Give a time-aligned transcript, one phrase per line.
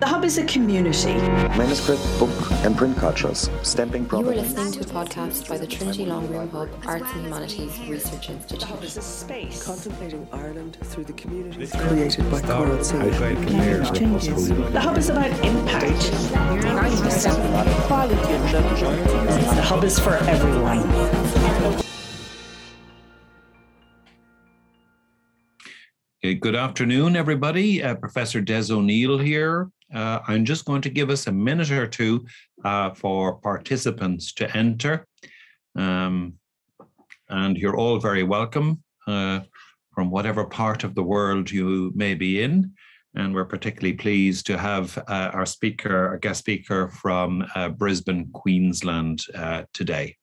[0.00, 1.14] The Hub is a community.
[1.58, 2.30] Manuscript, book,
[2.64, 6.48] and print cultures, stamping You are listening to a podcast by the Trinity Long Room
[6.50, 8.60] Hub Arts and Humanities Research Institute.
[8.60, 9.64] The Hub is a space.
[9.64, 13.34] Contemplating Ireland through the communities created by Coral Silver.
[13.92, 14.48] changes.
[14.48, 16.12] The Hub is about impact.
[19.56, 21.87] The Hub is for everyone.
[26.38, 27.82] Good afternoon, everybody.
[27.82, 29.70] Uh, Professor Des O'Neill here.
[29.92, 32.26] Uh, I'm just going to give us a minute or two
[32.64, 35.04] uh, for participants to enter.
[35.74, 36.34] Um,
[37.28, 39.40] and you're all very welcome uh,
[39.92, 42.72] from whatever part of the world you may be in.
[43.14, 48.30] And we're particularly pleased to have uh, our speaker, our guest speaker from uh, Brisbane,
[48.32, 49.22] Queensland
[49.72, 50.16] today.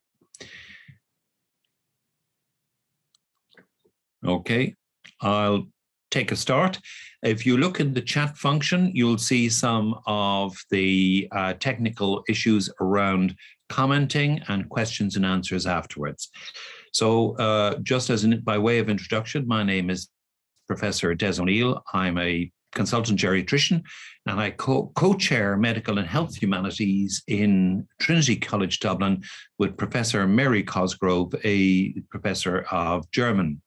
[4.25, 4.75] Okay,
[5.21, 5.67] I'll
[6.15, 6.79] take a start.
[7.23, 12.69] If you look in the chat function, you'll see some of the uh, technical issues
[12.79, 13.35] around
[13.67, 16.29] commenting and questions and answers afterwards.
[16.93, 20.07] So uh, just as in, by way of introduction, my name is
[20.67, 21.83] Professor Des O'Neill.
[21.93, 23.81] I'm a consultant geriatrician
[24.25, 29.23] and I co- co-chair medical and health humanities in Trinity College Dublin
[29.59, 33.61] with Professor Mary Cosgrove, a professor of German.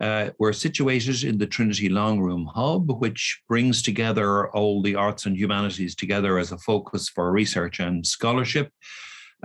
[0.00, 5.26] Uh, we're situated in the Trinity Long Room Hub, which brings together all the arts
[5.26, 8.70] and humanities together as a focus for research and scholarship,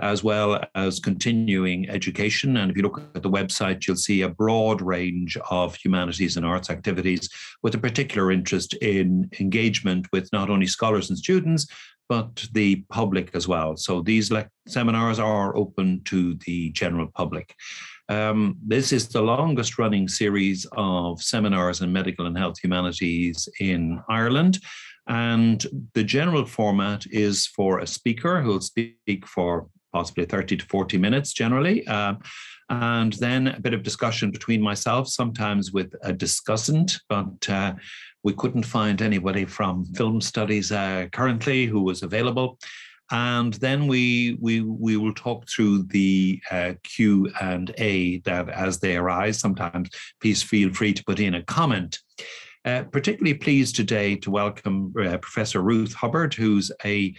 [0.00, 2.58] as well as continuing education.
[2.58, 6.44] And if you look at the website, you'll see a broad range of humanities and
[6.44, 7.30] arts activities
[7.62, 11.66] with a particular interest in engagement with not only scholars and students,
[12.08, 13.74] but the public as well.
[13.76, 17.54] So these le- seminars are open to the general public.
[18.08, 24.02] Um, this is the longest running series of seminars in medical and health humanities in
[24.08, 24.58] Ireland.
[25.08, 25.64] And
[25.94, 30.98] the general format is for a speaker who will speak for possibly 30 to 40
[30.98, 31.86] minutes generally.
[31.86, 32.14] Uh,
[32.70, 37.74] and then a bit of discussion between myself, sometimes with a discussant, but uh,
[38.22, 42.58] we couldn't find anybody from film studies uh, currently who was available
[43.12, 48.80] and then we we we will talk through the uh, Q and A that as
[48.80, 49.38] they arise.
[49.38, 49.90] Sometimes
[50.20, 51.98] please feel free to put in a comment.
[52.64, 57.12] Uh, particularly pleased today to welcome uh, Professor Ruth Hubbard, who's a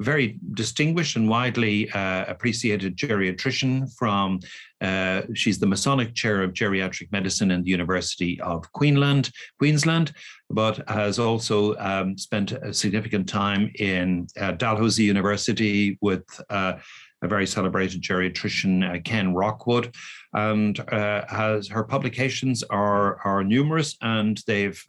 [0.00, 4.40] very distinguished and widely uh, appreciated geriatrician from,
[4.80, 10.12] uh, she's the Masonic Chair of Geriatric Medicine in the University of Queensland, Queensland
[10.50, 16.74] but has also um, spent a significant time in uh, Dalhousie University with uh,
[17.22, 19.94] a very celebrated geriatrician, uh, Ken Rockwood,
[20.32, 24.82] and uh, has her publications are are numerous and they've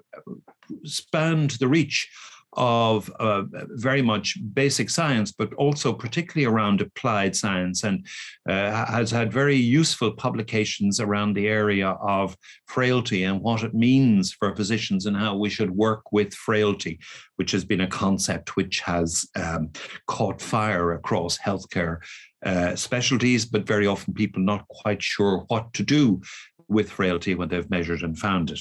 [0.86, 2.10] spanned the reach
[2.54, 8.06] of uh, very much basic science, but also particularly around applied science, and
[8.50, 12.36] uh, has had very useful publications around the area of
[12.68, 17.00] frailty and what it means for physicians and how we should work with frailty,
[17.38, 19.72] which has been a concept which has um,
[20.08, 22.00] caught fire across healthcare
[22.46, 26.22] uh, specialties, but very often people not quite sure what to do
[26.68, 28.60] with frailty when they've measured and found it.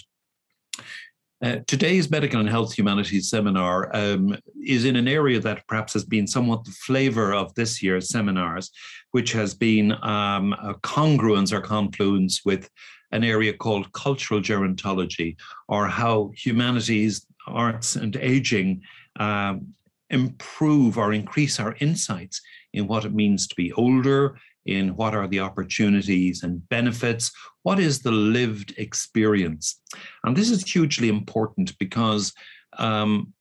[1.43, 6.05] Uh, today's medical and health humanities seminar um, is in an area that perhaps has
[6.05, 8.71] been somewhat the flavor of this year's seminars,
[9.13, 12.69] which has been um, a congruence or confluence with
[13.13, 15.35] an area called cultural gerontology,
[15.67, 18.83] or how humanities, arts, and aging
[19.19, 19.67] um,
[20.11, 22.43] improve or increase our insights
[22.75, 24.37] in what it means to be older,
[24.67, 29.81] in what are the opportunities and benefits, what is the lived experience.
[30.25, 32.33] And this is hugely important because
[32.79, 33.33] um,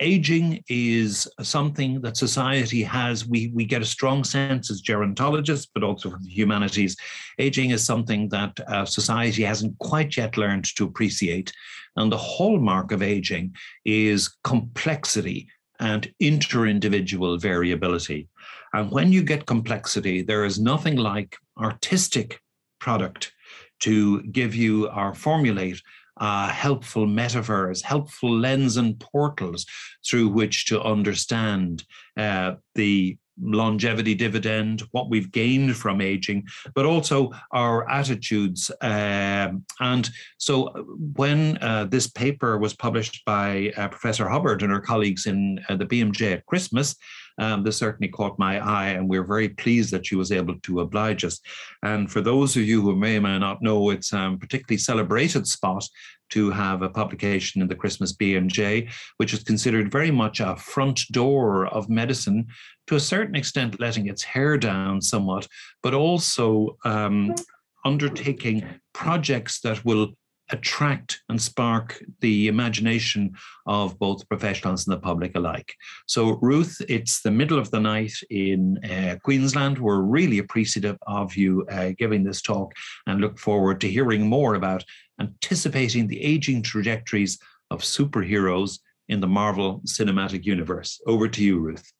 [0.00, 3.26] aging is something that society has.
[3.26, 6.96] We, we get a strong sense as gerontologists, but also from the humanities.
[7.38, 11.52] Aging is something that uh, society hasn't quite yet learned to appreciate.
[11.96, 18.28] And the hallmark of aging is complexity and inter-individual variability.
[18.72, 22.40] And when you get complexity, there is nothing like artistic
[22.80, 23.32] product
[23.80, 25.80] to give you or formulate
[26.18, 29.66] uh, helpful metaphors, helpful lens and portals
[30.08, 31.84] through which to understand
[32.16, 38.70] uh, the longevity dividend, what we've gained from aging, but also our attitudes.
[38.80, 40.08] Um, and
[40.38, 40.68] so
[41.16, 45.76] when uh, this paper was published by uh, Professor Hubbard and her colleagues in uh,
[45.76, 46.96] the BMJ at Christmas,
[47.38, 50.80] um, this certainly caught my eye, and we're very pleased that she was able to
[50.80, 51.40] oblige us.
[51.82, 54.78] And for those of you who may or may not know, it's a um, particularly
[54.78, 55.84] celebrated spot
[56.30, 61.00] to have a publication in the Christmas BMJ, which is considered very much a front
[61.12, 62.46] door of medicine,
[62.86, 65.46] to a certain extent, letting its hair down somewhat,
[65.82, 67.34] but also um,
[67.84, 70.08] undertaking projects that will
[70.50, 73.34] attract and spark the imagination
[73.66, 75.74] of both professionals and the public alike.
[76.06, 79.78] So, Ruth, it's the middle of the night in uh, Queensland.
[79.78, 82.72] We're really appreciative of you uh, giving this talk
[83.06, 84.84] and look forward to hearing more about
[85.20, 87.38] anticipating the aging trajectories
[87.70, 88.78] of superheroes
[89.08, 91.00] in the Marvel Cinematic Universe.
[91.06, 91.92] Over to you, Ruth.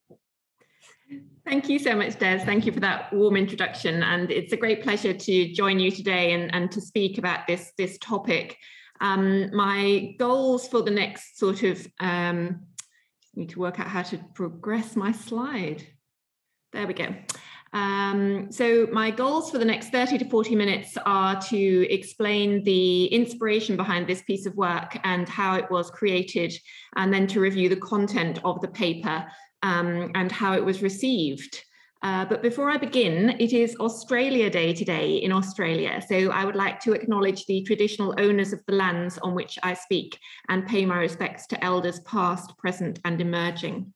[1.46, 2.40] Thank you so much, Des.
[2.40, 4.02] Thank you for that warm introduction.
[4.02, 7.70] And it's a great pleasure to join you today and, and to speak about this,
[7.78, 8.56] this topic.
[9.00, 12.62] Um, my goals for the next sort of, um,
[13.36, 15.86] need to work out how to progress my slide.
[16.72, 17.14] There we go.
[17.72, 23.04] Um, so my goals for the next 30 to 40 minutes are to explain the
[23.06, 26.54] inspiration behind this piece of work and how it was created,
[26.96, 29.26] and then to review the content of the paper
[29.62, 31.62] um, and how it was received.
[32.02, 36.02] Uh, but before I begin, it is Australia Day today in Australia.
[36.06, 39.74] So I would like to acknowledge the traditional owners of the lands on which I
[39.74, 40.18] speak
[40.48, 43.92] and pay my respects to elders past, present, and emerging.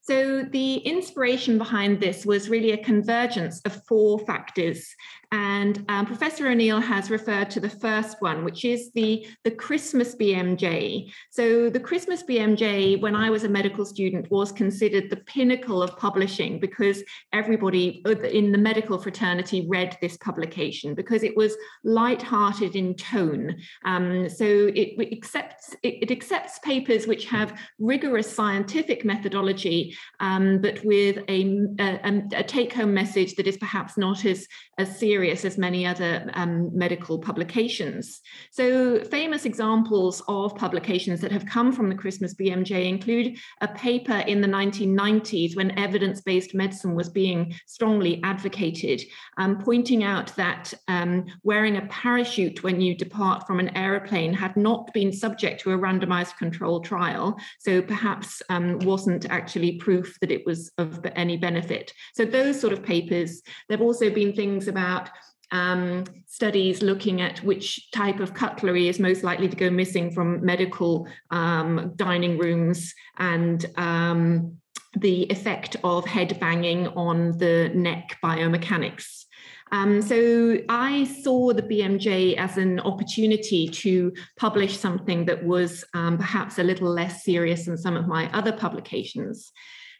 [0.00, 4.94] So the inspiration behind this was really a convergence of four factors
[5.32, 10.14] and um, Professor O'Neill has referred to the first one, which is the, the Christmas
[10.14, 11.12] BMJ.
[11.30, 15.96] So, the Christmas BMJ, when I was a medical student, was considered the pinnacle of
[15.96, 17.02] publishing because
[17.32, 23.56] everybody in the medical fraternity read this publication because it was light-hearted in tone.
[23.84, 30.84] Um, so, it, accepts it, it, accepts papers which have rigorous scientific methodology, um, but
[30.84, 34.46] with a, a, a take-home message that is perhaps not as,
[34.78, 38.20] as serious serious as many other um, medical publications.
[38.50, 44.18] So, famous examples of publications that have come from the Christmas BMJ include a paper
[44.32, 49.00] in the 1990s when evidence based medicine was being strongly advocated,
[49.38, 54.54] um, pointing out that um, wearing a parachute when you depart from an aeroplane had
[54.54, 60.30] not been subject to a randomized control trial, so perhaps um, wasn't actually proof that
[60.30, 61.90] it was of any benefit.
[62.14, 63.40] So, those sort of papers.
[63.68, 65.05] There have also been things about
[65.52, 70.44] um, studies looking at which type of cutlery is most likely to go missing from
[70.44, 74.56] medical um, dining rooms and um,
[74.96, 79.24] the effect of head banging on the neck biomechanics.
[79.72, 86.18] Um, so I saw the BMJ as an opportunity to publish something that was um,
[86.18, 89.52] perhaps a little less serious than some of my other publications.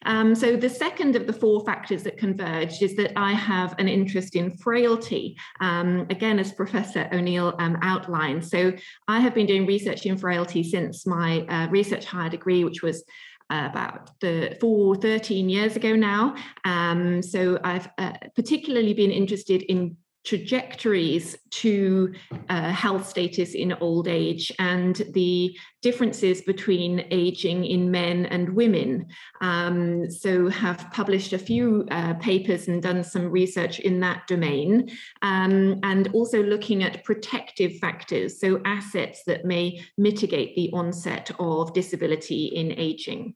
[0.05, 3.89] Um, so the second of the four factors that converged is that I have an
[3.89, 8.45] interest in frailty, um, again, as Professor O'Neill um, outlined.
[8.45, 8.73] So
[9.09, 13.05] I have been doing research in frailty since my uh, research higher degree, which was
[13.51, 16.35] uh, about the four, 13 years ago now.
[16.65, 19.97] Um, so I've uh, particularly been interested in
[20.27, 22.13] trajectories to
[22.51, 29.07] uh, health status in old age and the differences between aging in men and women.
[29.41, 34.91] Um, so, have published a few uh, papers and done some research in that domain,
[35.23, 41.73] um, and also looking at protective factors, so assets that may mitigate the onset of
[41.73, 43.35] disability in aging.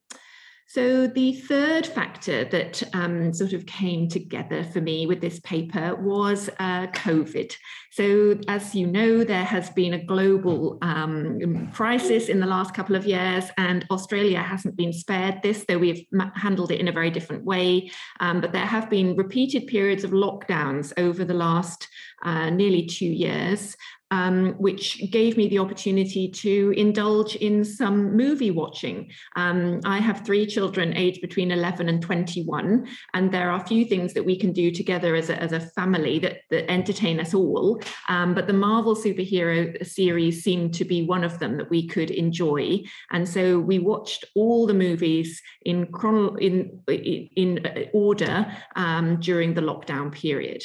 [0.73, 5.97] So, the third factor that um, sort of came together for me with this paper
[5.97, 7.53] was uh, COVID.
[7.91, 12.95] So, as you know, there has been a global um, crisis in the last couple
[12.95, 17.11] of years, and Australia hasn't been spared this, though we've handled it in a very
[17.11, 17.91] different way.
[18.21, 21.89] Um, but there have been repeated periods of lockdowns over the last
[22.23, 23.77] uh, nearly two years
[24.11, 29.11] um, which gave me the opportunity to indulge in some movie watching.
[29.37, 33.85] Um, I have three children aged between 11 and 21, and there are a few
[33.85, 37.35] things that we can do together as a, as a family that, that entertain us
[37.35, 37.81] all.
[38.09, 42.11] Um, but the Marvel superhero series seemed to be one of them that we could
[42.11, 42.83] enjoy.
[43.13, 49.61] And so we watched all the movies in, chrono- in, in order um, during the
[49.61, 50.63] lockdown period.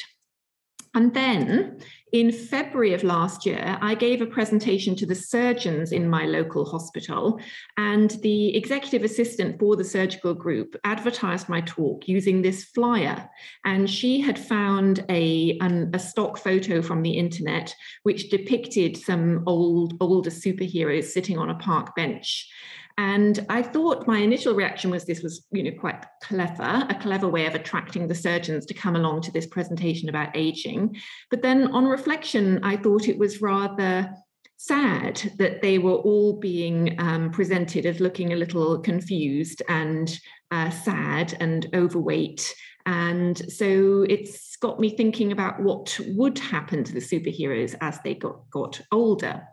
[0.96, 1.78] And then
[2.14, 6.64] in February of last year, I gave a presentation to the surgeons in my local
[6.64, 7.42] hospital,
[7.76, 13.30] and the executive assistant for the surgical group advertised my talk using this flyer.
[13.66, 19.44] And she had found a, um, a stock photo from the internet which depicted some
[19.46, 22.50] old, older superheroes sitting on a park bench.
[22.98, 27.28] And I thought my initial reaction was this was, you know, quite clever, a clever
[27.28, 30.96] way of attracting the surgeons to come along to this presentation about aging.
[31.30, 34.14] But then on reflection, I thought it was rather
[34.58, 40.18] sad that they were all being um, presented as looking a little confused and
[40.52, 42.56] uh, sad and overweight.
[42.86, 48.14] And so it's got me thinking about what would happen to the superheroes as they
[48.14, 49.44] got, got older.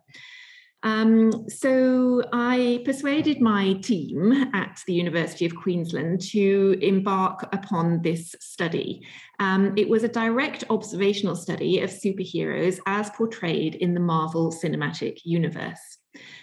[0.82, 8.34] Um, so I persuaded my team at the University of Queensland to embark upon this
[8.40, 9.06] study.
[9.38, 15.20] Um, it was a direct observational study of superheroes as portrayed in the Marvel Cinematic
[15.24, 15.98] Universe.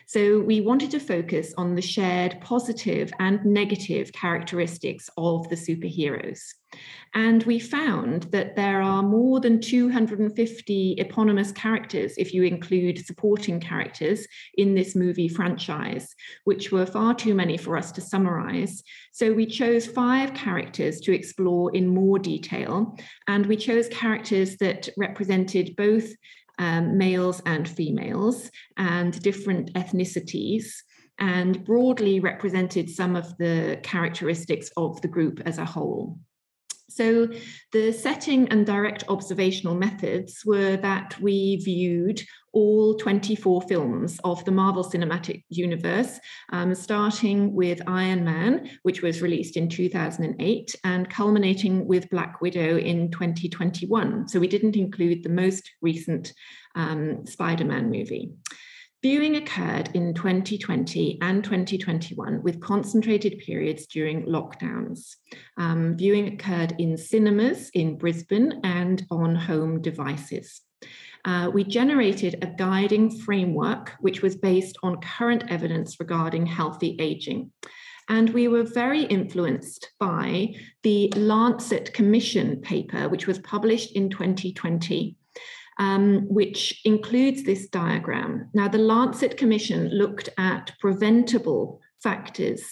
[0.10, 6.40] So we wanted to focus on the shared positive and negative characteristics of the superheroes.
[7.14, 13.60] And we found that there are more than 250 eponymous characters, if you include supporting
[13.60, 14.26] characters,
[14.58, 18.82] in this movie franchise, which were far too many for us to summarize.
[19.12, 22.98] So we chose five characters to explore in more detail.
[23.28, 26.12] And we chose characters that represented both
[26.60, 30.66] um, males and females and different ethnicities
[31.18, 36.20] and broadly represented some of the characteristics of the group as a whole.
[36.90, 37.30] So,
[37.72, 42.22] the setting and direct observational methods were that we viewed
[42.54, 46.20] all 24 films of the Marvel Cinematic Universe,
[46.52, 52.78] um, starting with Iron Man, which was released in 2008, and culminating with Black Widow
[52.78, 54.28] in 2021.
[54.28, 56.34] So, we didn't include the most recent
[56.76, 58.32] um, Spider Man movie.
[59.02, 65.16] Viewing occurred in 2020 and 2021 with concentrated periods during lockdowns.
[65.56, 70.60] Um, viewing occurred in cinemas in Brisbane and on home devices.
[71.26, 77.52] Uh, we generated a guiding framework which was based on current evidence regarding healthy aging.
[78.08, 85.16] And we were very influenced by the Lancet Commission paper, which was published in 2020
[85.80, 88.50] um, which includes this diagram.
[88.54, 92.64] Now, the Lancet Commission looked at preventable factors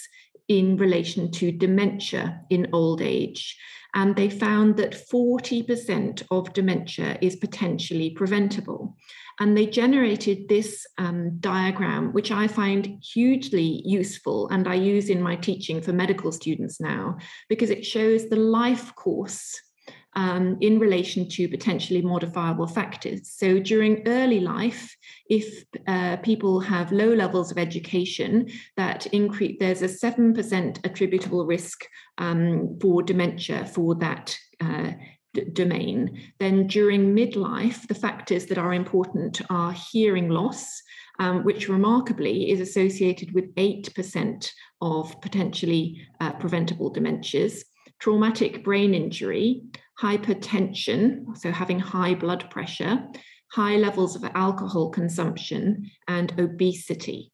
[0.48, 3.56] in relation to dementia in old age.
[3.94, 8.96] And they found that 40% of dementia is potentially preventable.
[9.40, 15.22] And they generated this um, diagram, which I find hugely useful and I use in
[15.22, 19.54] my teaching for medical students now, because it shows the life course
[20.14, 23.30] um, in relation to potentially modifiable factors.
[23.30, 24.96] So during early life,
[25.28, 31.46] if uh, people have low levels of education, that increase there's a seven percent attributable
[31.46, 31.84] risk
[32.18, 34.36] um, for dementia for that.
[34.60, 34.92] Uh,
[35.52, 40.82] domain then during midlife the factors that are important are hearing loss
[41.18, 44.50] um, which remarkably is associated with 8%
[44.80, 47.62] of potentially uh, preventable dementias
[47.98, 49.62] traumatic brain injury
[50.00, 53.04] hypertension, so having high blood pressure,
[53.52, 57.32] high levels of alcohol consumption, and obesity.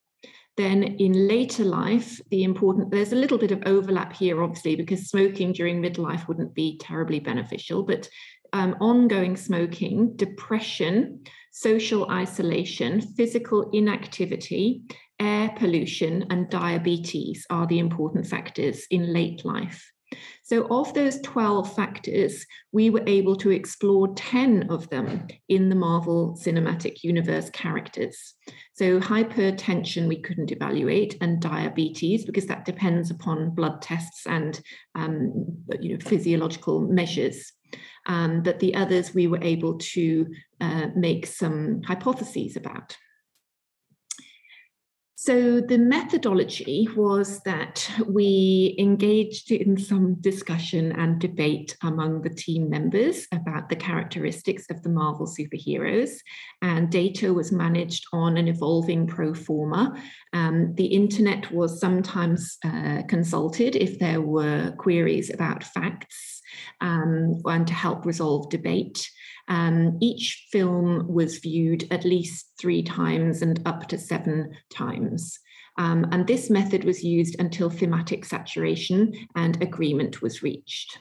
[0.56, 5.11] Then in later life, the important, there's a little bit of overlap here, obviously, because
[5.11, 8.09] smoking during midlife wouldn't be terribly beneficial, but
[8.52, 14.83] um, ongoing smoking, depression, social isolation, physical inactivity,
[15.18, 19.93] air pollution, and diabetes are the important factors in late life.
[20.42, 25.75] So, of those 12 factors, we were able to explore 10 of them in the
[25.75, 28.35] Marvel Cinematic Universe characters.
[28.75, 34.61] So, hypertension we couldn't evaluate, and diabetes, because that depends upon blood tests and
[34.94, 35.33] um,
[35.80, 37.52] you know, physiological measures.
[38.06, 40.26] Um, but the others we were able to
[40.61, 42.97] uh, make some hypotheses about.
[45.16, 52.68] So the methodology was that we engaged in some discussion and debate among the team
[52.68, 56.11] members about the characteristics of the Marvel superheroes,
[56.62, 59.94] and data was managed on an evolving pro forma.
[60.33, 66.42] Um, the internet was sometimes uh, consulted if there were queries about facts
[66.80, 69.09] um, and to help resolve debate.
[69.48, 75.38] Um, each film was viewed at least three times and up to seven times.
[75.76, 80.98] Um, and this method was used until thematic saturation and agreement was reached.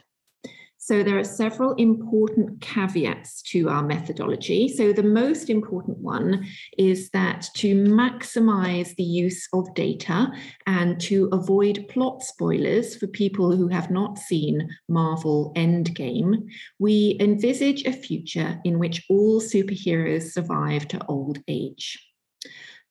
[0.84, 4.68] So there are several important caveats to our methodology.
[4.68, 10.30] So the most important one is that to maximize the use of data
[10.66, 17.86] and to avoid plot spoilers for people who have not seen Marvel Endgame, we envisage
[17.86, 21.98] a future in which all superheroes survive to old age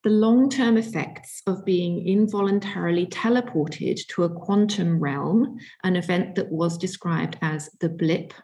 [0.04, 6.52] the long term effects of being involuntarily teleported to a quantum realm, an event that
[6.52, 8.34] was described as the blip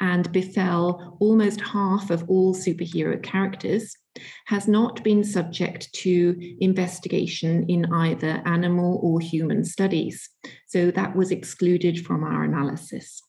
[0.00, 3.94] and befell almost half of all superhero characters,
[4.46, 10.30] has not been subject to investigation in either animal or human studies.
[10.68, 13.22] So that was excluded from our analysis.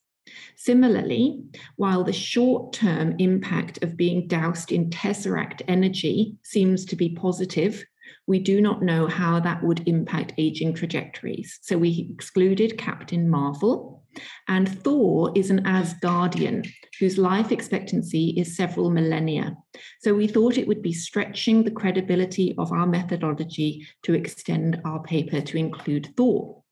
[0.55, 1.43] Similarly,
[1.75, 7.83] while the short term impact of being doused in tesseract energy seems to be positive,
[8.27, 11.59] we do not know how that would impact aging trajectories.
[11.61, 14.03] So we excluded Captain Marvel.
[14.47, 16.69] And Thor is an Asgardian
[16.99, 19.57] whose life expectancy is several millennia.
[20.01, 25.01] So we thought it would be stretching the credibility of our methodology to extend our
[25.01, 26.62] paper to include Thor.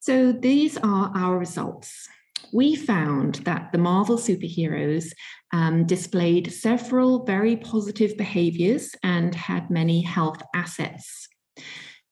[0.00, 2.08] So these are our results
[2.52, 5.12] we found that the Marvel superheroes
[5.52, 11.28] um, displayed several very positive behaviors and had many health assets.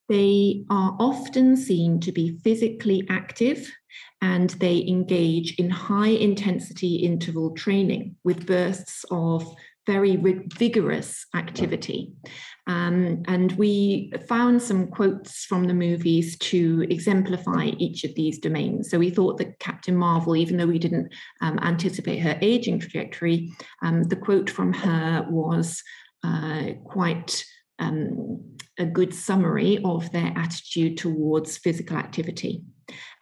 [0.09, 3.71] They are often seen to be physically active
[4.23, 9.55] and they engage in high intensity interval training with bursts of
[9.87, 12.13] very vigorous activity.
[12.69, 18.91] Um, and we found some quotes from the movies to exemplify each of these domains.
[18.91, 21.11] So we thought that Captain Marvel, even though we didn't
[21.41, 23.51] um, anticipate her aging trajectory,
[23.83, 25.83] um, the quote from her was
[26.23, 27.43] uh, quite
[27.79, 32.63] um, a good summary of their attitude towards physical activity.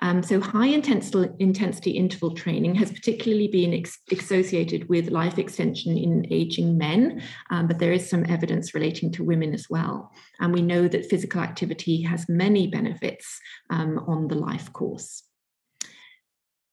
[0.01, 5.97] Um, so high intensity, intensity interval training has particularly been ex- associated with life extension
[5.97, 10.13] in aging men, um, but there is some evidence relating to women as well.
[10.41, 15.23] And we know that physical activity has many benefits um, on the life course.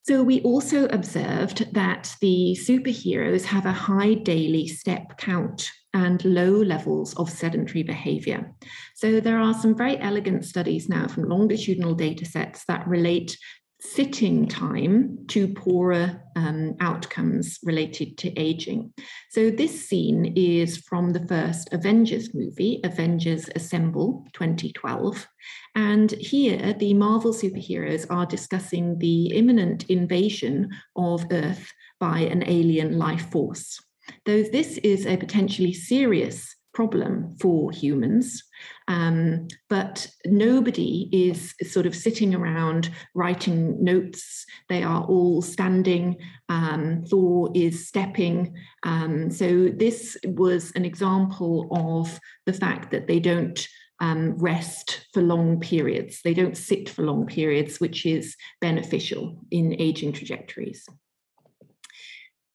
[0.05, 6.51] So we also observed that the superheroes have a high daily step count and low
[6.51, 8.51] levels of sedentary behavior.
[8.95, 13.37] So there are some very elegant studies now from longitudinal data sets that relate
[13.83, 18.93] sitting time to poorer um, outcomes related to aging.
[19.29, 25.27] So, this scene is from the first Avengers movie, Avengers Assemble 2012.
[25.75, 32.97] And here, the Marvel superheroes are discussing the imminent invasion of Earth by an alien
[32.97, 33.79] life force.
[34.25, 38.43] Though this is a potentially serious problem for humans.
[38.87, 44.45] Um, but nobody is sort of sitting around writing notes.
[44.69, 46.17] They are all standing.
[46.49, 48.55] Um, Thor is stepping.
[48.83, 53.65] Um, so, this was an example of the fact that they don't.
[53.99, 56.19] Um, rest for long periods.
[56.23, 60.85] They don't sit for long periods, which is beneficial in aging trajectories.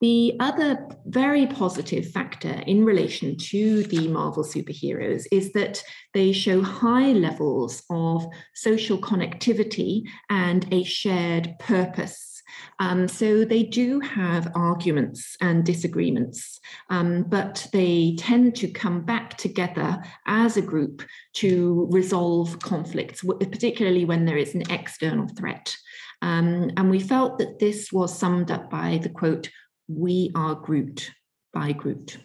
[0.00, 5.82] The other very positive factor in relation to the Marvel superheroes is that
[6.14, 12.42] they show high levels of social connectivity and a shared purpose.
[12.78, 19.36] Um, so they do have arguments and disagreements, um, but they tend to come back
[19.36, 21.02] together as a group
[21.34, 25.74] to resolve conflicts, particularly when there is an external threat.
[26.22, 29.50] Um, and we felt that this was summed up by the quote,
[29.88, 31.10] we are Groot
[31.52, 32.18] by Groot.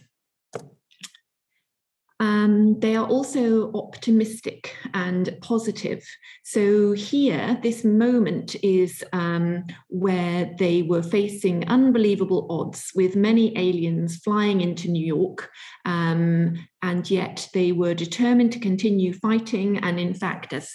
[2.43, 6.03] Um, they are also optimistic and positive.
[6.43, 14.17] So, here, this moment is um, where they were facing unbelievable odds with many aliens
[14.17, 15.49] flying into New York
[15.85, 19.77] um, and yet they were determined to continue fighting.
[19.77, 20.69] And in fact, as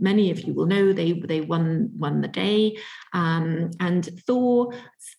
[0.00, 2.78] many of you will know, they they won won the day.
[3.12, 4.72] Um, and Thor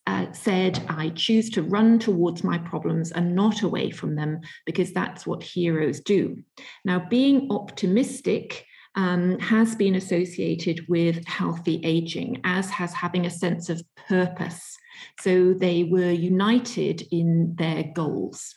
[0.07, 4.91] uh, said, "I choose to run towards my problems and not away from them, because
[4.93, 6.43] that's what heroes do."
[6.85, 8.65] Now, being optimistic.
[8.93, 14.77] Um, has been associated with healthy aging, as has having a sense of purpose.
[15.21, 18.53] So they were united in their goals.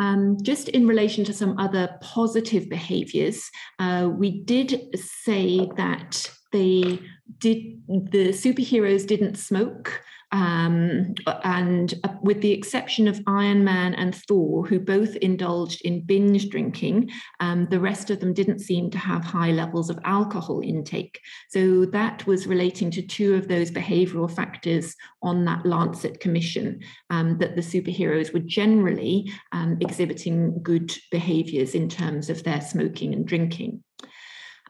[0.00, 6.98] Um, just in relation to some other positive behaviors, uh, we did say that they
[7.38, 11.14] did the superheroes didn't smoke um,
[11.44, 16.48] and uh, with the exception of Iron Man and Thor, who both indulged in binge
[16.48, 21.20] drinking, um, the rest of them didn't seem to have high levels of alcohol intake.
[21.48, 27.38] So that was relating to two of those behavioral factors on that Lancet Commission um,
[27.38, 33.26] that the superheroes were generally um, exhibiting good behaviors in terms of their smoking and
[33.26, 33.82] drinking.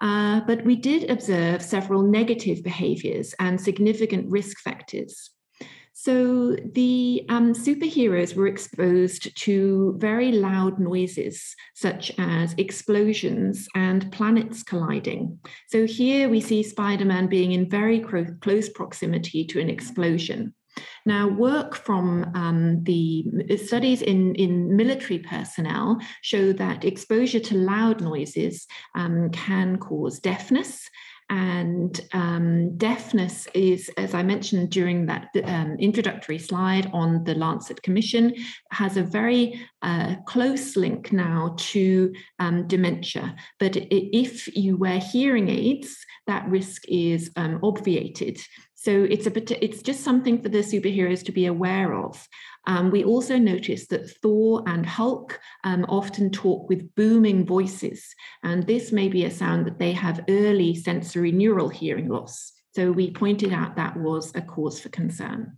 [0.00, 5.30] Uh, but we did observe several negative behaviors and significant risk factors.
[6.02, 14.62] So the um, superheroes were exposed to very loud noises, such as explosions and planets
[14.62, 15.38] colliding.
[15.68, 20.54] So here we see Spider Man being in very close proximity to an explosion.
[21.04, 28.00] Now, work from um, the studies in, in military personnel show that exposure to loud
[28.00, 30.88] noises um, can cause deafness
[31.30, 37.80] and um, deafness is, as I mentioned during that um, introductory slide on the Lancet
[37.82, 38.34] Commission,
[38.72, 43.36] has a very uh, close link now to um, dementia.
[43.60, 48.40] But if you wear hearing aids, that risk is um, obviated.
[48.74, 52.26] So it's a it's just something for the superheroes to be aware of.
[52.66, 58.66] Um, we also notice that Thor and Hulk um, often talk with booming voices, and
[58.66, 62.52] this may be a sound that they have early sensorineural hearing loss.
[62.74, 65.56] So we pointed out that was a cause for concern.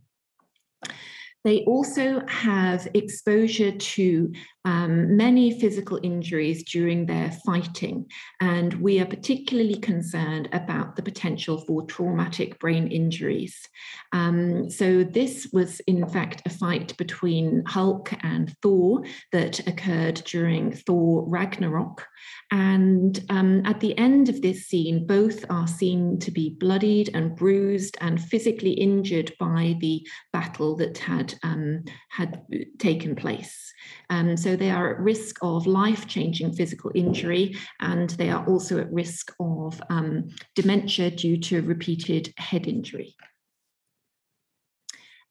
[1.44, 4.32] They also have exposure to
[4.64, 8.06] um, many physical injuries during their fighting,
[8.40, 13.68] and we are particularly concerned about the potential for traumatic brain injuries.
[14.12, 20.72] Um, so, this was in fact a fight between Hulk and Thor that occurred during
[20.72, 22.06] Thor Ragnarok.
[22.50, 27.34] And um, at the end of this scene, both are seen to be bloodied and
[27.34, 32.42] bruised and physically injured by the battle that had um, had
[32.78, 33.72] taken place.
[34.10, 38.92] Um, so they are at risk of life-changing physical injury, and they are also at
[38.92, 43.16] risk of um, dementia due to repeated head injury.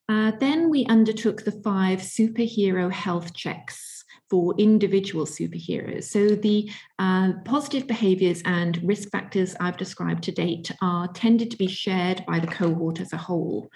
[0.08, 6.04] Uh, then we undertook the five superhero health checks for individual superheroes.
[6.04, 11.56] So the uh, positive behaviors and risk factors I've described to date are tended to
[11.56, 13.70] be shared by the cohort as a whole.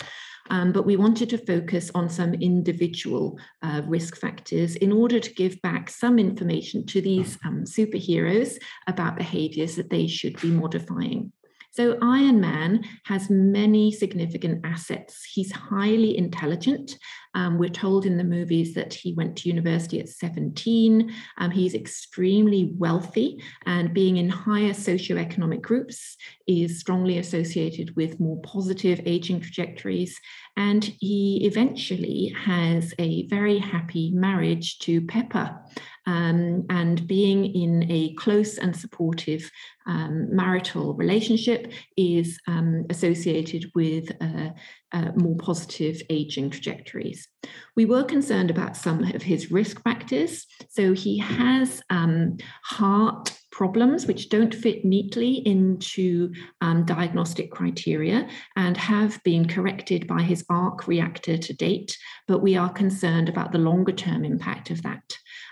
[0.51, 5.35] Um, but we wanted to focus on some individual uh, risk factors in order to
[5.35, 8.57] give back some information to these um, superheroes
[8.87, 11.33] about behaviors that they should be modifying.
[11.77, 15.27] So Iron Man has many significant assets.
[15.31, 16.97] He's highly intelligent.
[17.35, 21.15] Um, we're told in the movies that he went to university at 17.
[21.37, 28.41] Um, he's extremely wealthy, and being in higher socioeconomic groups is strongly associated with more
[28.41, 30.19] positive aging trajectories.
[30.57, 35.59] And he eventually has a very happy marriage to Pepper
[36.07, 39.51] um, and being in a close and supportive
[39.87, 44.51] um, marital relationship is um, associated with uh,
[44.93, 47.29] uh, more positive aging trajectories.
[47.77, 50.47] We were concerned about some of his risk factors.
[50.71, 58.77] So he has um, heart problems which don't fit neatly into um, diagnostic criteria and
[58.77, 61.97] have been corrected by his ARC reactor to date,
[62.29, 65.03] but we are concerned about the longer term impact of that.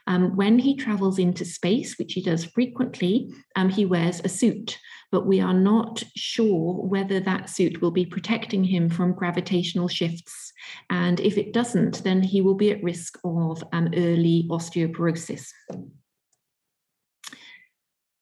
[0.07, 4.79] Um, when he travels into space, which he does frequently, um, he wears a suit,
[5.11, 10.53] but we are not sure whether that suit will be protecting him from gravitational shifts.
[10.91, 15.49] And if it doesn't, then he will be at risk of um, early osteoporosis.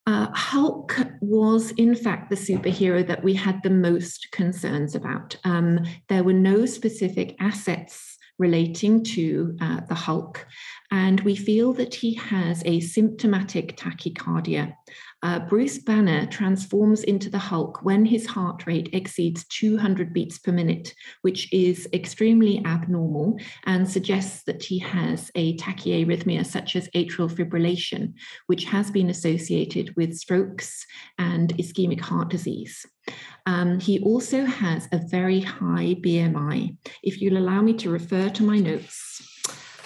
[0.04, 5.36] Uh, Hulk was, in fact, the superhero that we had the most concerns about.
[5.44, 10.46] Um, there were no specific assets relating to uh, the Hulk,
[10.90, 14.74] and we feel that he has a symptomatic tachycardia.
[15.24, 20.50] Uh, Bruce Banner transforms into the Hulk when his heart rate exceeds 200 beats per
[20.50, 20.92] minute,
[21.22, 28.14] which is extremely abnormal and suggests that he has a tachyarrhythmia such as atrial fibrillation,
[28.48, 30.84] which has been associated with strokes
[31.18, 32.84] and ischemic heart disease.
[33.46, 36.76] Um, he also has a very high BMI.
[37.02, 39.28] If you'll allow me to refer to my notes.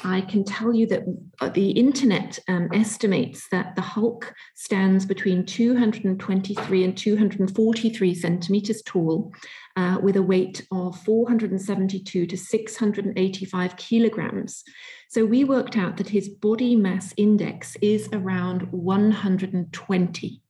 [0.05, 1.03] I can tell you that
[1.40, 9.33] uh, the internet um, estimates that the Hulk stands between 223 and 243 centimeters tall,
[9.75, 14.62] uh, with a weight of 472 to 685 kilograms.
[15.09, 20.42] So we worked out that his body mass index is around 120.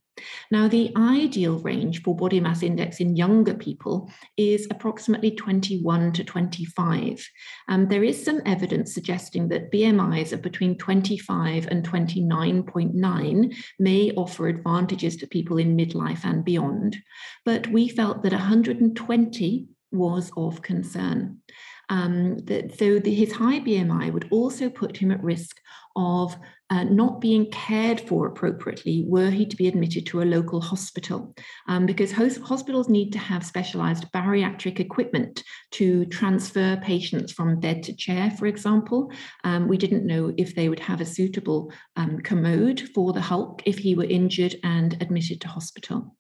[0.51, 6.25] Now, the ideal range for body mass index in younger people is approximately 21 to
[6.25, 7.29] 25.
[7.69, 14.49] Um, there is some evidence suggesting that BMIs of between 25 and 29.9 may offer
[14.49, 16.97] advantages to people in midlife and beyond.
[17.45, 21.39] But we felt that 120 was of concern.
[21.89, 25.57] Um, that, so the, his high BMI would also put him at risk
[25.95, 26.37] of
[26.71, 31.35] uh, not being cared for appropriately were he to be admitted to a local hospital,
[31.69, 37.95] um, because hospitals need to have specialized bariatric equipment to transfer patients from bed to
[37.95, 39.13] chair, for example.
[39.45, 43.63] Um, we didn't know if they would have a suitable um, commode for the Hulk
[43.65, 46.17] if he were injured and admitted to hospital.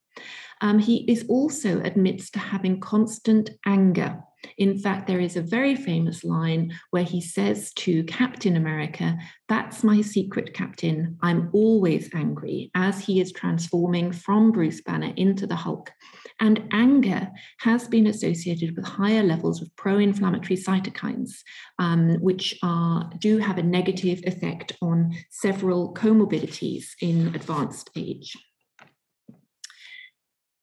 [0.60, 4.20] Um, he is also admits to having constant anger.
[4.58, 9.82] In fact, there is a very famous line where he says to Captain America, That's
[9.82, 11.18] my secret, Captain.
[11.22, 15.90] I'm always angry, as he is transforming from Bruce Banner into the Hulk.
[16.38, 17.28] And anger
[17.60, 21.30] has been associated with higher levels of pro inflammatory cytokines,
[21.78, 28.36] um, which are, do have a negative effect on several comorbidities in advanced age.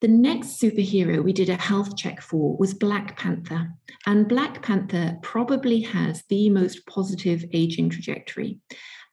[0.03, 3.71] The next superhero we did a health check for was Black Panther.
[4.05, 8.59] And Black Panther probably has the most positive aging trajectory.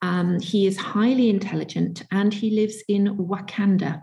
[0.02, 4.02] Um, he is highly intelligent and he lives in Wakanda,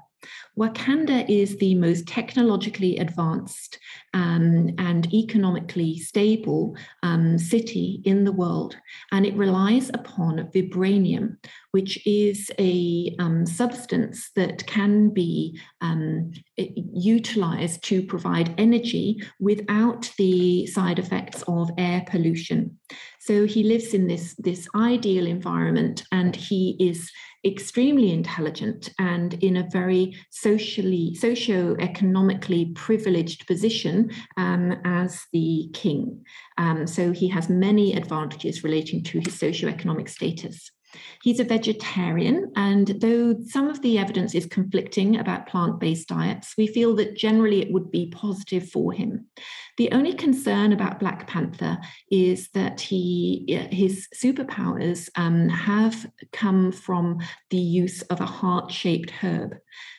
[0.57, 3.79] Wakanda is the most technologically advanced
[4.17, 8.75] um, and economically stable um, city in the world,
[9.11, 11.37] and it relies upon vibranium,
[11.69, 20.65] which is a um, substance that can be um, utilized to provide energy without the
[20.65, 22.75] side effects of air pollution.
[23.19, 27.11] So he lives in this, this ideal environment and he is
[27.45, 34.06] extremely intelligent and in a very socially, socio-economically privileged position
[34.37, 36.23] um, as the king.
[36.57, 40.71] Um, so he has many advantages relating to his socio-economic status.
[41.21, 46.53] He's a vegetarian, and though some of the evidence is conflicting about plant based diets,
[46.57, 49.27] we feel that generally it would be positive for him.
[49.77, 51.77] The only concern about Black Panther
[52.09, 59.11] is that he his superpowers um, have come from the use of a heart shaped
[59.11, 59.57] herb.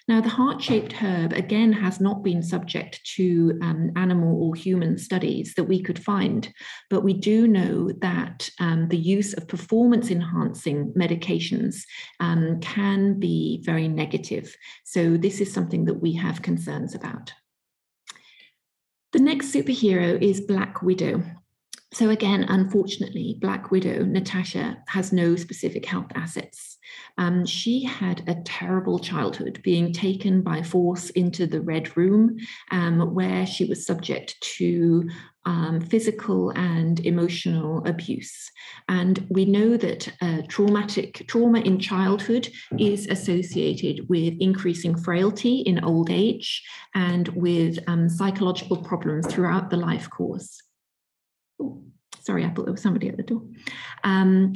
[0.09, 4.97] Now, the heart shaped herb, again, has not been subject to um, animal or human
[4.97, 6.51] studies that we could find,
[6.89, 11.83] but we do know that um, the use of performance enhancing medications
[12.21, 14.57] um, can be very negative.
[14.85, 17.35] So, this is something that we have concerns about.
[19.13, 21.23] The next superhero is Black Widow.
[21.93, 26.78] So, again, unfortunately, Black Widow, Natasha, has no specific health assets.
[27.19, 32.37] Um, she had a terrible childhood, being taken by force into the Red Room,
[32.71, 35.09] um, where she was subject to
[35.45, 38.51] um, physical and emotional abuse.
[38.89, 42.49] And we know that uh, traumatic trauma in childhood
[42.79, 46.63] is associated with increasing frailty in old age
[46.95, 50.63] and with um, psychological problems throughout the life course.
[51.61, 51.83] Ooh
[52.29, 53.43] sorry, I thought there was somebody at the door.
[54.05, 54.53] Um,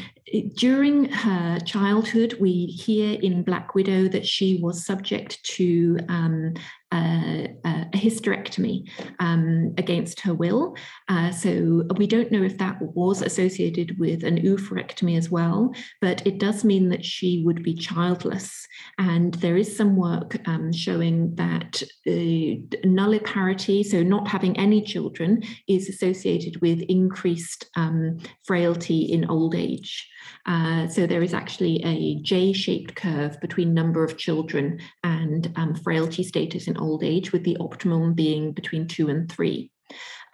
[0.57, 6.55] during her childhood, we hear in Black Widow that she was subject to um,
[6.93, 10.77] a, a, hysterectomy um, against her will.
[11.09, 16.27] Uh, so we don't know if that was associated with an oophorectomy as well, but
[16.27, 18.67] it does mean that she would be childless.
[18.99, 25.43] And there is some work um, showing that uh, nulliparity, so not having any children,
[25.69, 30.09] is associated with increased um, frailty in old age.
[30.47, 36.23] Uh, so there is actually a J-shaped curve between number of children and um, frailty
[36.23, 39.71] status in old age, with the optimum being between two and three.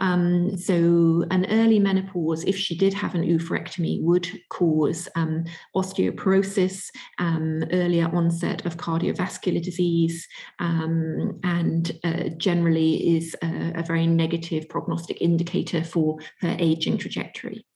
[0.00, 6.88] Um, so, an early menopause, if she did have an oophorectomy, would cause um, osteoporosis,
[7.18, 10.26] um, earlier onset of cardiovascular disease,
[10.60, 17.66] um, and uh, generally is a, a very negative prognostic indicator for her aging trajectory.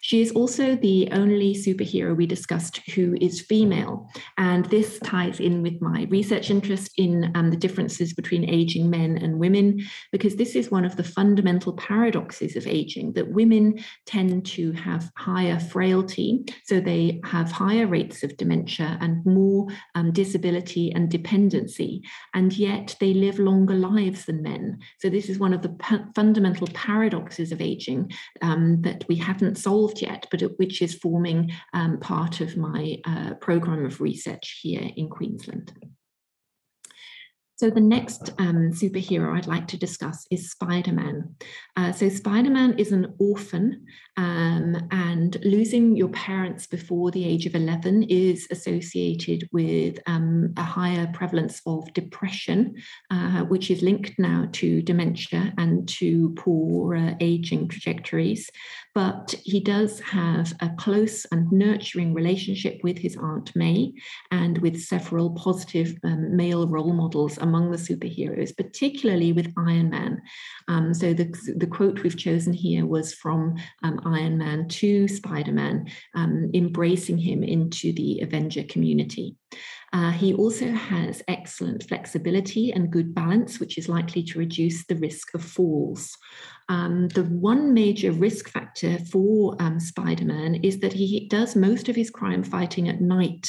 [0.00, 4.08] She is also the only superhero we discussed who is female.
[4.38, 9.18] And this ties in with my research interest in um, the differences between aging men
[9.18, 14.46] and women, because this is one of the fundamental paradoxes of aging that women tend
[14.46, 16.44] to have higher frailty.
[16.64, 22.02] So they have higher rates of dementia and more um, disability and dependency.
[22.34, 24.78] And yet they live longer lives than men.
[24.98, 25.76] So this is one of the
[26.14, 31.52] fundamental paradoxes of aging um, that we haven't solved solved yet, but which is forming
[31.72, 35.72] um, part of my uh, program of research here in Queensland.
[37.60, 41.34] So the next um, superhero I'd like to discuss is Spider-Man.
[41.76, 43.84] Uh, so Spider-Man is an orphan
[44.16, 50.62] um, and losing your parents before the age of 11 is associated with um, a
[50.62, 52.76] higher prevalence of depression,
[53.10, 58.48] uh, which is linked now to dementia and to poor uh, aging trajectories.
[58.94, 63.92] But he does have a close and nurturing relationship with his Aunt May
[64.30, 70.22] and with several positive um, male role models among the superheroes, particularly with Iron Man.
[70.68, 75.52] Um, so the, the quote we've chosen here was from um, Iron Man to Spider
[75.52, 79.36] Man, um, embracing him into the Avenger community.
[79.92, 84.94] Uh, he also has excellent flexibility and good balance, which is likely to reduce the
[84.94, 86.16] risk of falls.
[86.68, 91.88] Um, the one major risk factor for um, Spider Man is that he does most
[91.88, 93.48] of his crime fighting at night.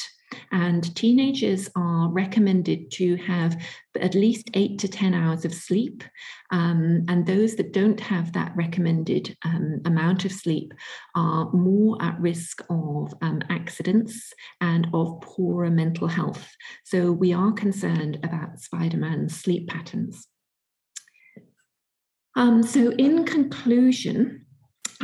[0.52, 3.62] And teenagers are recommended to have
[4.00, 6.04] at least eight to 10 hours of sleep.
[6.52, 10.74] Um, and those that don't have that recommended um, amount of sleep
[11.16, 16.50] are more at risk of um, accidents and of poorer mental health.
[16.84, 20.28] So we are concerned about Spider Man's sleep patterns.
[22.36, 24.46] Um, so, in conclusion,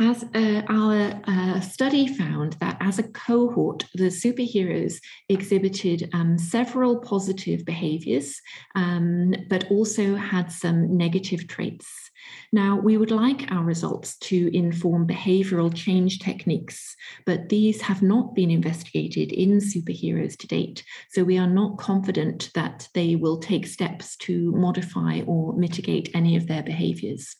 [0.00, 6.98] as uh, our uh, study found that as a cohort, the superheroes exhibited um, several
[7.00, 8.40] positive behaviors,
[8.74, 12.10] um, but also had some negative traits.
[12.52, 18.34] Now, we would like our results to inform behavioral change techniques, but these have not
[18.34, 20.84] been investigated in superheroes to date.
[21.10, 26.36] So we are not confident that they will take steps to modify or mitigate any
[26.36, 27.36] of their behaviors.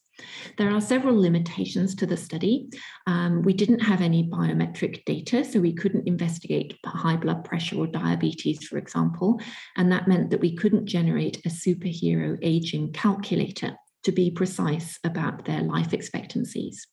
[0.56, 2.68] There are several limitations to the study.
[3.06, 7.86] Um, we didn't have any biometric data, so we couldn't investigate high blood pressure or
[7.86, 9.40] diabetes, for example.
[9.76, 15.44] And that meant that we couldn't generate a superhero aging calculator to be precise about
[15.44, 16.86] their life expectancies.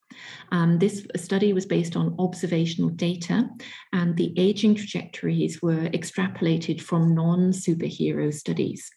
[0.52, 3.48] Um, this study was based on observational data,
[3.94, 8.90] and the aging trajectories were extrapolated from non superhero studies.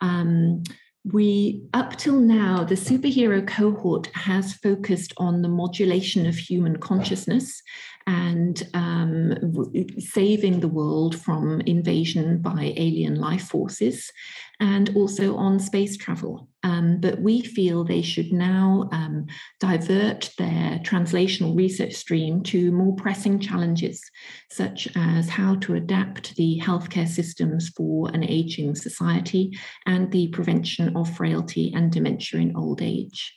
[0.00, 0.62] Um,
[1.12, 7.62] we up till now the superhero cohort has focused on the modulation of human consciousness
[8.06, 9.34] and um,
[9.98, 14.12] saving the world from invasion by alien life forces,
[14.60, 16.48] and also on space travel.
[16.66, 19.26] Um, but we feel they should now um,
[19.60, 24.02] divert their translational research stream to more pressing challenges,
[24.50, 30.96] such as how to adapt the healthcare systems for an aging society and the prevention
[30.96, 33.32] of frailty and dementia in old age.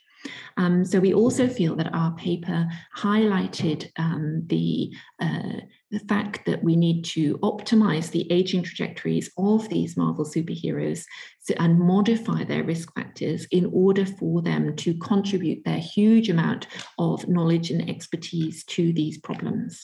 [0.58, 6.64] Um, so we also feel that our paper highlighted um, the, uh, the fact that
[6.64, 11.06] we need to optimize the aging trajectories of these Marvel superheroes
[11.58, 17.28] and modify their risk factors in order for them to contribute their huge amount of
[17.28, 19.84] knowledge and expertise to these problems.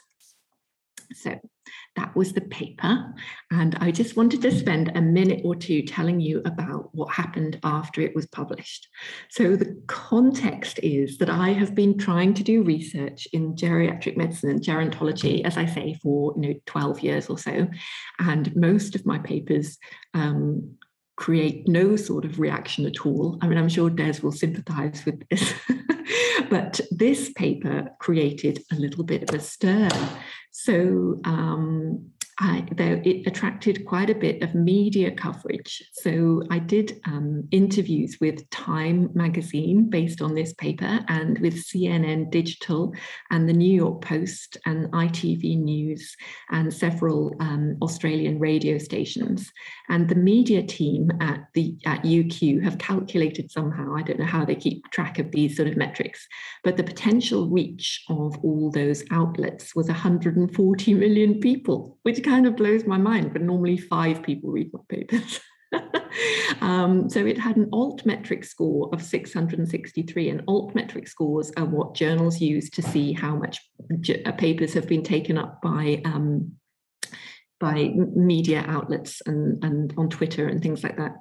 [1.14, 1.40] So
[1.96, 3.14] that was the paper.
[3.52, 7.60] And I just wanted to spend a minute or two telling you about what happened
[7.64, 8.88] after it was published.
[9.30, 14.50] So, the context is that I have been trying to do research in geriatric medicine
[14.50, 17.68] and gerontology, as I say, for you know, 12 years or so.
[18.20, 19.78] And most of my papers
[20.14, 20.76] um,
[21.16, 23.38] create no sort of reaction at all.
[23.42, 25.54] I mean, I'm sure Des will sympathize with this.
[26.50, 29.90] but this paper created a little bit of a stir.
[30.52, 35.82] So um, I, though it attracted quite a bit of media coverage.
[35.94, 42.32] So I did um, interviews with Time magazine based on this paper and with CNN
[42.32, 42.94] Digital
[43.32, 46.14] and the New York Post and ITV News
[46.52, 49.50] and several um, Australian radio stations.
[49.88, 54.44] And the media team at the at UQ have calculated somehow, I don't know how
[54.44, 56.28] they keep track of these sort of metrics,
[56.66, 62.56] but the potential reach of all those outlets was 140 million people, which kind of
[62.56, 65.40] blows my mind, but normally five people read my papers.
[66.62, 72.42] um, so it had an altmetric score of 663, and altmetric scores are what journals
[72.42, 73.60] use to see how much
[74.26, 76.52] uh, papers have been taken up by um,
[77.60, 81.16] by media outlets and, and on Twitter and things like that.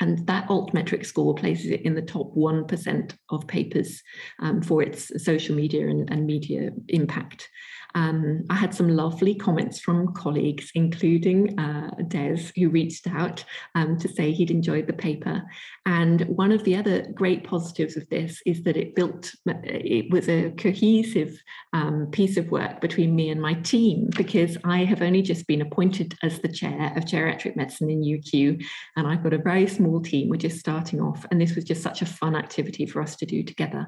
[0.00, 4.02] And that altmetric score places it in the top 1% of papers
[4.40, 7.48] um, for its social media and, and media impact.
[7.94, 13.98] Um, I had some lovely comments from colleagues, including uh, Des, who reached out um,
[13.98, 15.42] to say he'd enjoyed the paper.
[15.86, 20.28] And one of the other great positives of this is that it built, it was
[20.28, 21.40] a cohesive
[21.72, 25.62] um, piece of work between me and my team, because I have only just been
[25.62, 28.62] appointed as the chair of geriatric medicine in UQ.
[28.96, 30.28] And I've got a very small team.
[30.28, 31.24] We're just starting off.
[31.30, 33.86] And this was just such a fun activity for us to do together.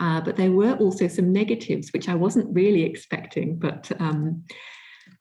[0.00, 3.21] Uh, but there were also some negatives, which I wasn't really expecting.
[3.58, 4.44] But um,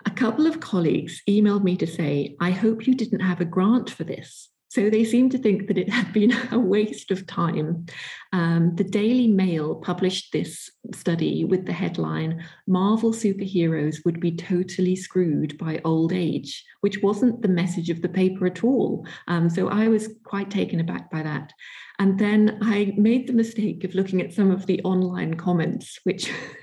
[0.05, 3.89] a couple of colleagues emailed me to say, I hope you didn't have a grant
[3.89, 4.49] for this.
[4.71, 7.85] So they seem to think that it had been a waste of time.
[8.31, 14.95] Um, the Daily Mail published this study with the headline Marvel superheroes would be totally
[14.95, 19.05] screwed by old age, which wasn't the message of the paper at all.
[19.27, 21.51] Um, so I was quite taken aback by that.
[21.99, 26.31] And then I made the mistake of looking at some of the online comments, which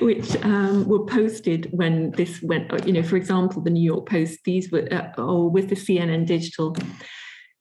[0.00, 4.40] which um, were posted when this went, you know, for example, the New York Post,
[4.44, 6.76] these were, uh, or with the CNN Digital,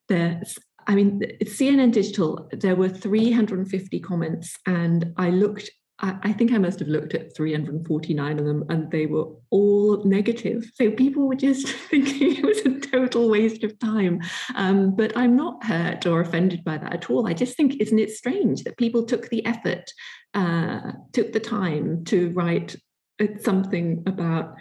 [0.10, 0.58] there's,
[0.88, 5.70] I mean, CNN Digital, there were 350 comments, and I looked
[6.00, 10.70] I, think I must have looked at 349 of them and they were all negative.
[10.76, 14.22] So people were just thinking it was a total waste of time.
[14.56, 17.28] Um, but I'm not hurt or offended by that at all.
[17.28, 19.92] I just think, isn't it strange that people took the effort,
[20.36, 22.76] uh, took the time to write
[23.20, 24.54] uh, something about,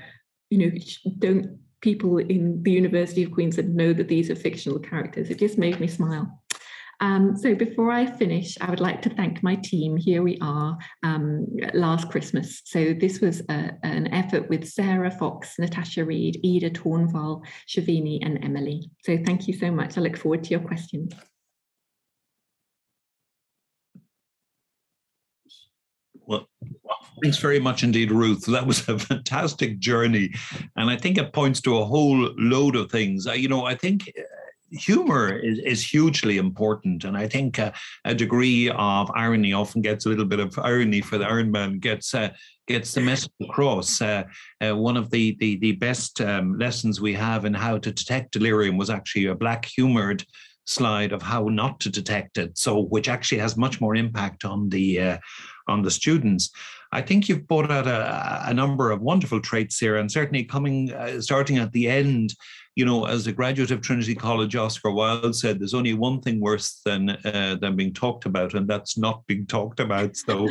[0.48, 0.70] you know,
[1.18, 5.28] don't people in the University of Queensland know that these are fictional characters?
[5.28, 6.42] It just made me smile.
[7.00, 9.96] Um, so before I finish, I would like to thank my team.
[9.96, 12.62] Here we are um, last Christmas.
[12.64, 18.42] So this was a, an effort with Sarah Fox, Natasha Reed, Ida Tornval, Shavini, and
[18.42, 18.90] Emily.
[19.04, 19.98] So thank you so much.
[19.98, 21.12] I look forward to your questions.
[26.26, 26.48] Well,
[27.22, 28.46] thanks very much indeed, Ruth.
[28.46, 30.32] That was a fantastic journey.
[30.76, 33.26] And I think it points to a whole load of things.
[33.26, 34.12] You know, I think
[34.70, 37.04] humor is, is hugely important.
[37.04, 37.72] And I think uh,
[38.04, 41.78] a degree of irony often gets a little bit of irony for the Iron Man,
[41.78, 42.30] gets uh,
[42.66, 44.00] gets the message across.
[44.00, 44.24] Uh,
[44.60, 48.32] uh, one of the the, the best um, lessons we have in how to detect
[48.32, 50.24] delirium was actually a black humored
[50.66, 52.58] slide of how not to detect it.
[52.58, 55.18] So, which actually has much more impact on the uh,
[55.68, 56.50] on the students.
[56.96, 60.92] I think you've brought out a, a number of wonderful traits here, and certainly coming
[60.92, 62.34] uh, starting at the end
[62.76, 66.40] you know, as a graduate of Trinity College, Oscar Wilde said, "There's only one thing
[66.40, 70.46] worse than uh, than being talked about, and that's not being talked about." So,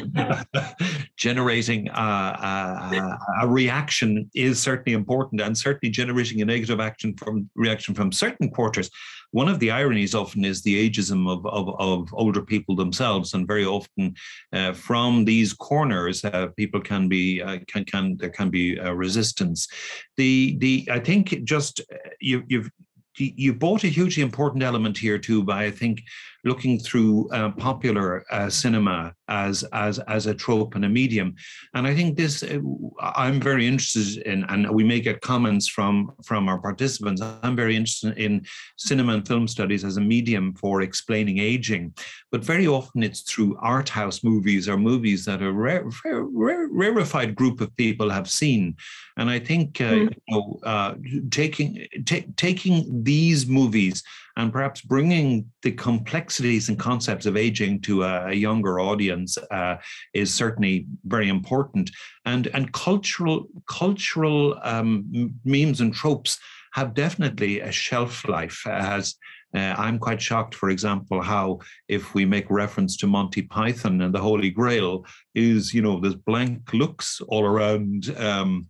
[1.18, 7.48] generating a, a, a, reaction is certainly important, and certainly generating a negative action from
[7.56, 8.90] reaction from certain quarters
[9.36, 13.46] one of the ironies often is the ageism of, of, of older people themselves, and
[13.46, 14.16] very often
[14.54, 19.68] uh, from these corners, uh, people can be uh, can can there can be resistance.
[20.16, 22.70] The the I think just uh, you you've
[23.18, 26.04] you brought a hugely important element here too by I think
[26.44, 31.36] looking through uh, popular uh, cinema as as as a trope and a medium,
[31.74, 32.60] and I think this uh,
[33.00, 37.22] I'm very interested in, and we may get comments from from our participants.
[37.22, 38.46] I'm very interested in
[38.78, 41.94] cinema and film studies as a medium for explaining aging,
[42.32, 47.36] but very often it's through art house movies or movies that a rare, rare, rarefied
[47.36, 48.76] group of people have seen,
[49.18, 50.10] and I think uh, mm.
[50.28, 50.96] you know, uh,
[51.32, 54.04] taking t- taking these movies
[54.38, 59.15] and perhaps bringing the complexities and concepts of aging to a, a younger audience
[59.52, 59.76] uh,
[60.14, 61.92] is certainly very important.
[62.26, 66.40] And and cultural cultural um, memes and tropes
[66.74, 69.16] have definitely a shelf life as
[69.56, 74.14] uh, I'm quite shocked, for example, how if we make reference to Monty Python and
[74.14, 78.14] the Holy Grail, is you know there's blank looks all around.
[78.18, 78.68] Um,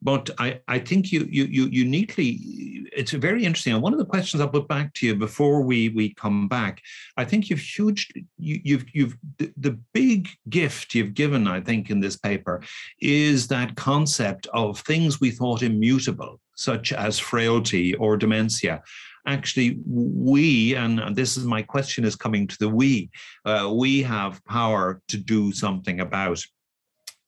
[0.00, 3.72] but I, I think you, you, you, you neatly, it's very interesting.
[3.72, 6.82] And one of the questions I'll put back to you before we, we come back,
[7.16, 11.90] I think you've huge, you, you've, you've, the, the big gift you've given, I think,
[11.90, 12.62] in this paper
[13.00, 18.82] is that concept of things we thought immutable, such as frailty or dementia
[19.26, 23.10] actually we and this is my question is coming to the we
[23.44, 26.42] uh, we have power to do something about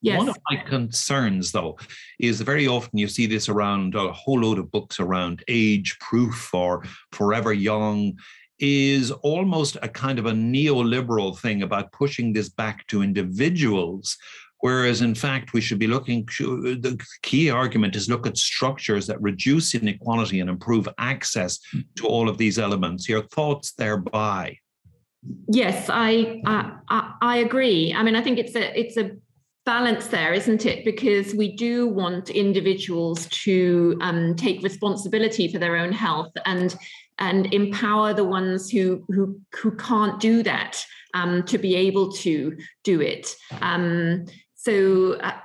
[0.01, 0.17] Yes.
[0.17, 1.77] One of my concerns, though,
[2.19, 6.53] is very often you see this around a whole load of books around age proof
[6.53, 8.17] or forever young,
[8.59, 14.17] is almost a kind of a neoliberal thing about pushing this back to individuals.
[14.59, 19.19] Whereas, in fact, we should be looking, the key argument is look at structures that
[19.19, 21.59] reduce inequality and improve access
[21.95, 23.09] to all of these elements.
[23.09, 24.57] Your thoughts thereby?
[25.47, 27.93] Yes, I, I I agree.
[27.95, 29.11] I mean, I think it's a it's a
[29.65, 30.83] balance there, isn't it?
[30.85, 36.75] Because we do want individuals to um, take responsibility for their own health and
[37.19, 40.83] and empower the ones who who who can't do that
[41.13, 43.35] um, to be able to do it.
[43.61, 45.13] Um, so.
[45.13, 45.37] Uh,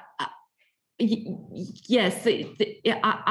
[0.98, 3.22] yes the, the, I,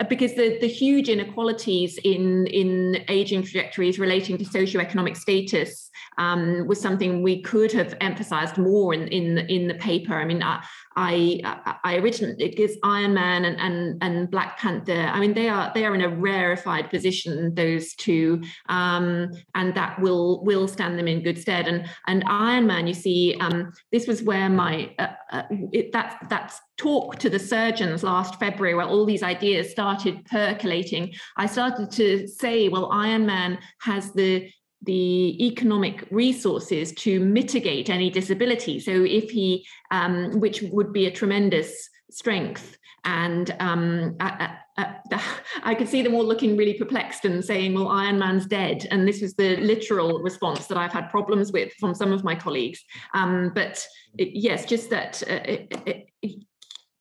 [0.00, 6.66] I, because the, the huge inequalities in in aging trajectories relating to socioeconomic status um,
[6.66, 10.14] was something we could have emphasized more in in, in the paper.
[10.14, 10.64] I mean I,
[10.98, 11.40] I
[11.84, 14.92] I originally because Iron Man and, and and Black Panther.
[15.14, 17.54] I mean, they are they are in a rarefied position.
[17.54, 21.68] Those two, um, and that will will stand them in good stead.
[21.68, 25.42] And and Iron Man, you see, um, this was where my uh, uh,
[25.72, 31.12] it, that that's talk to the surgeons last February, where all these ideas started percolating.
[31.36, 34.50] I started to say, well, Iron Man has the
[34.88, 38.80] the economic resources to mitigate any disability.
[38.80, 44.96] So if he, um, which would be a tremendous strength, and um, I, I,
[45.62, 49.06] I, could see them all looking really perplexed and saying, "Well, Iron Man's dead," and
[49.06, 52.82] this was the literal response that I've had problems with from some of my colleagues.
[53.12, 53.86] Um, but
[54.16, 55.22] it, yes, just that.
[55.28, 56.44] Uh, it, it,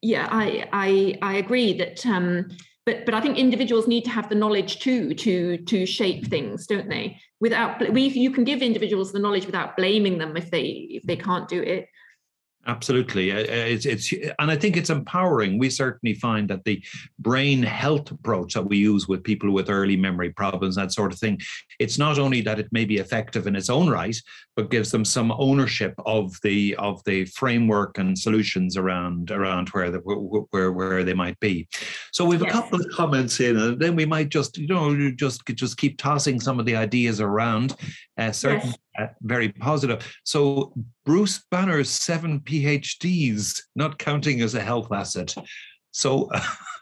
[0.01, 2.49] yeah, I I I agree that um,
[2.87, 6.65] but but I think individuals need to have the knowledge too to to shape things,
[6.65, 7.19] don't they?
[7.41, 11.17] Without we, you can give individuals the knowledge without blaming them if they if they
[11.17, 11.89] can't do it.
[12.67, 15.57] Absolutely, uh, uh, it's, it's and I think it's empowering.
[15.57, 16.83] We certainly find that the
[17.17, 21.19] brain health approach that we use with people with early memory problems, that sort of
[21.19, 21.39] thing,
[21.79, 24.17] it's not only that it may be effective in its own right,
[24.57, 29.89] but gives them some ownership of the of the framework and solutions around around where
[29.89, 31.69] the, where where they might be.
[32.11, 32.49] So we've yes.
[32.49, 35.97] a couple of comments in, and then we might just you know just just keep
[35.97, 37.77] tossing some of the ideas around.
[38.17, 40.05] Uh, yes uh, very positive.
[40.23, 40.73] So
[41.05, 45.35] Bruce Banner's seven PhDs, not counting as a health asset.
[45.91, 46.29] So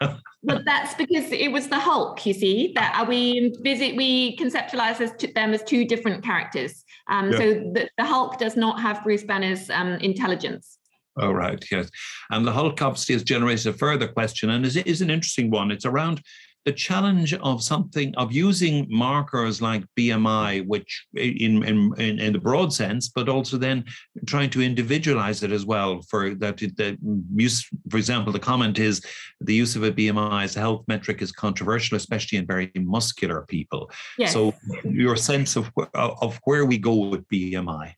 [0.42, 5.12] well, that's because it was the Hulk, you see, that we visit, we conceptualize as
[5.34, 6.84] them as two different characters.
[7.08, 7.38] Um, yeah.
[7.38, 10.78] So the, the, Hulk does not have Bruce Banner's um, intelligence.
[11.18, 11.88] Oh, right, yes.
[12.30, 15.70] And the Hulk obviously has generated a further question, and is, is an interesting one.
[15.70, 16.20] It's around
[16.66, 22.40] the challenge of something of using markers like BMI, which in, in in, in the
[22.40, 23.84] broad sense, but also then
[24.26, 26.02] trying to individualize it as well.
[26.10, 26.98] For that, the
[27.36, 29.00] use, for example, the comment is
[29.40, 33.42] the use of a BMI as a health metric is controversial, especially in very muscular
[33.42, 33.88] people.
[34.18, 34.32] Yes.
[34.32, 34.52] So
[34.82, 37.94] your sense of of where we go with BMI.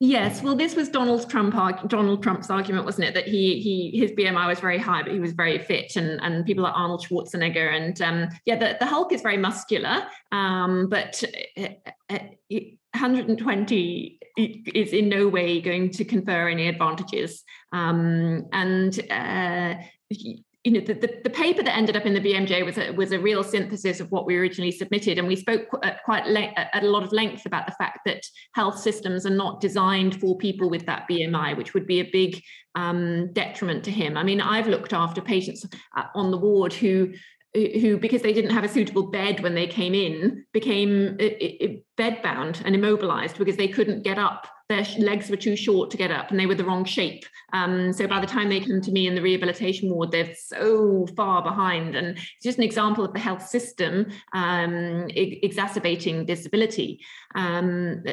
[0.00, 1.56] Yes, well, this was Donald Trump.
[1.88, 5.18] Donald Trump's argument, wasn't it, that he he his BMI was very high, but he
[5.18, 9.12] was very fit, and and people like Arnold Schwarzenegger, and um, yeah, the, the Hulk
[9.12, 11.20] is very muscular, um, but
[11.56, 17.42] 120 uh, uh, is in no way going to confer any advantages,
[17.72, 19.74] um, and uh,
[20.68, 23.12] you know, the, the, the, paper that ended up in the BMJ was a, was
[23.12, 25.16] a real synthesis of what we originally submitted.
[25.16, 28.22] And we spoke at quite le- at a lot of length about the fact that
[28.54, 32.42] health systems are not designed for people with that BMI, which would be a big
[32.74, 34.18] um, detriment to him.
[34.18, 35.64] I mean, I've looked after patients
[35.96, 37.14] uh, on the ward who
[37.54, 41.16] who, because they didn't have a suitable bed when they came in, became
[41.96, 44.46] bedbound and immobilized because they couldn't get up.
[44.68, 47.24] Their legs were too short to get up and they were the wrong shape.
[47.54, 51.06] Um, so by the time they come to me in the rehabilitation ward, they're so
[51.16, 51.96] far behind.
[51.96, 57.00] And it's just an example of the health system um, exacerbating disability.
[57.34, 58.04] Um,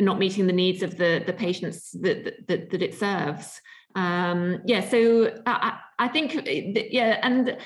[0.00, 3.60] not meeting the needs of the, the patients that, that, that it serves.
[3.94, 7.56] Um, yeah, so I, I think, yeah, and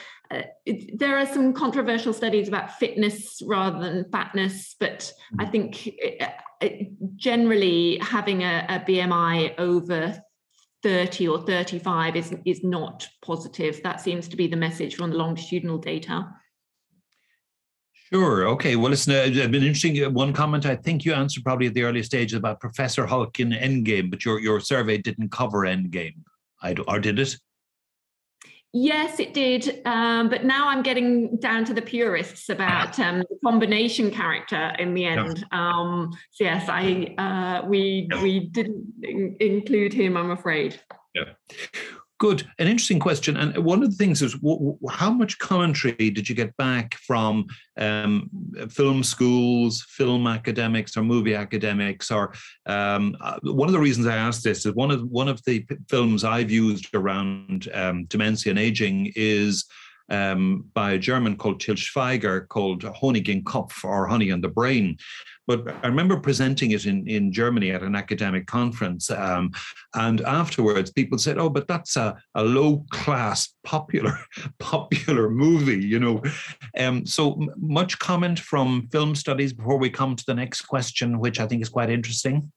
[0.66, 5.52] it, there are some controversial studies about fitness rather than fatness, but I mm.
[5.52, 6.22] think it,
[6.60, 10.22] it, generally having a, a, BMI over
[10.82, 13.82] 30 or 35 is, is not positive.
[13.82, 16.28] That seems to be the message from the longitudinal data.
[18.12, 18.46] Sure.
[18.48, 18.76] Okay.
[18.76, 20.04] Well, listen, uh, it's been interesting.
[20.04, 23.40] Uh, one comment I think you answered probably at the early stage about Professor Hulk
[23.40, 26.16] in Endgame, but your, your survey didn't cover Endgame,
[26.60, 27.36] I, or did it?
[28.74, 29.82] Yes, it did.
[29.84, 34.94] Um, but now I'm getting down to the purists about um, the combination character in
[34.94, 35.44] the end.
[35.52, 38.94] Um, so yes, I uh, we we didn't
[39.40, 40.16] include him.
[40.16, 40.80] I'm afraid.
[41.14, 41.34] Yeah.
[42.22, 42.48] Good.
[42.60, 43.36] An interesting question.
[43.36, 47.48] And one of the things is w- how much commentary did you get back from
[47.76, 48.30] um,
[48.70, 52.12] film schools, film academics, or movie academics?
[52.12, 52.32] Or
[52.66, 55.66] um, uh, one of the reasons I asked this is one of one of the
[55.90, 59.64] films I've used around um, dementia and aging is
[60.08, 64.48] um, by a German called Til Schweiger called Honig im Kopf or Honey on the
[64.48, 64.96] Brain.
[65.46, 69.10] But I remember presenting it in, in Germany at an academic conference.
[69.10, 69.50] Um,
[69.94, 74.16] and afterwards, people said, oh, but that's a, a low class, popular,
[74.58, 76.22] popular movie, you know.
[76.78, 81.40] Um, so much comment from film studies before we come to the next question, which
[81.40, 82.52] I think is quite interesting.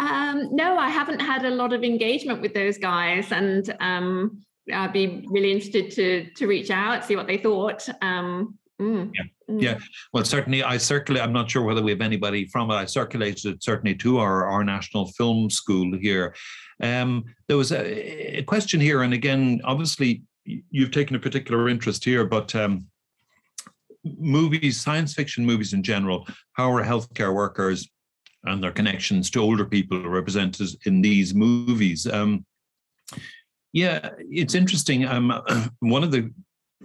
[0.00, 4.42] Um, no, I haven't had a lot of engagement with those guys, and um,
[4.72, 7.86] I'd be really interested to to reach out, see what they thought.
[8.00, 9.10] Um, mm.
[9.14, 9.24] Yeah.
[9.50, 9.62] Mm.
[9.62, 9.78] Yeah,
[10.12, 11.22] well, certainly I circulate.
[11.22, 12.74] I'm not sure whether we have anybody from it.
[12.74, 16.34] I circulated it certainly to our, our national film school here.
[16.82, 22.04] Um, there was a, a question here, and again, obviously, you've taken a particular interest
[22.04, 22.86] here, but um,
[24.04, 27.88] movies, science fiction movies in general, how are healthcare workers
[28.44, 32.06] and their connections to older people represented in these movies?
[32.06, 32.46] Um,
[33.72, 35.04] yeah, it's interesting.
[35.04, 35.42] Um,
[35.80, 36.32] one of the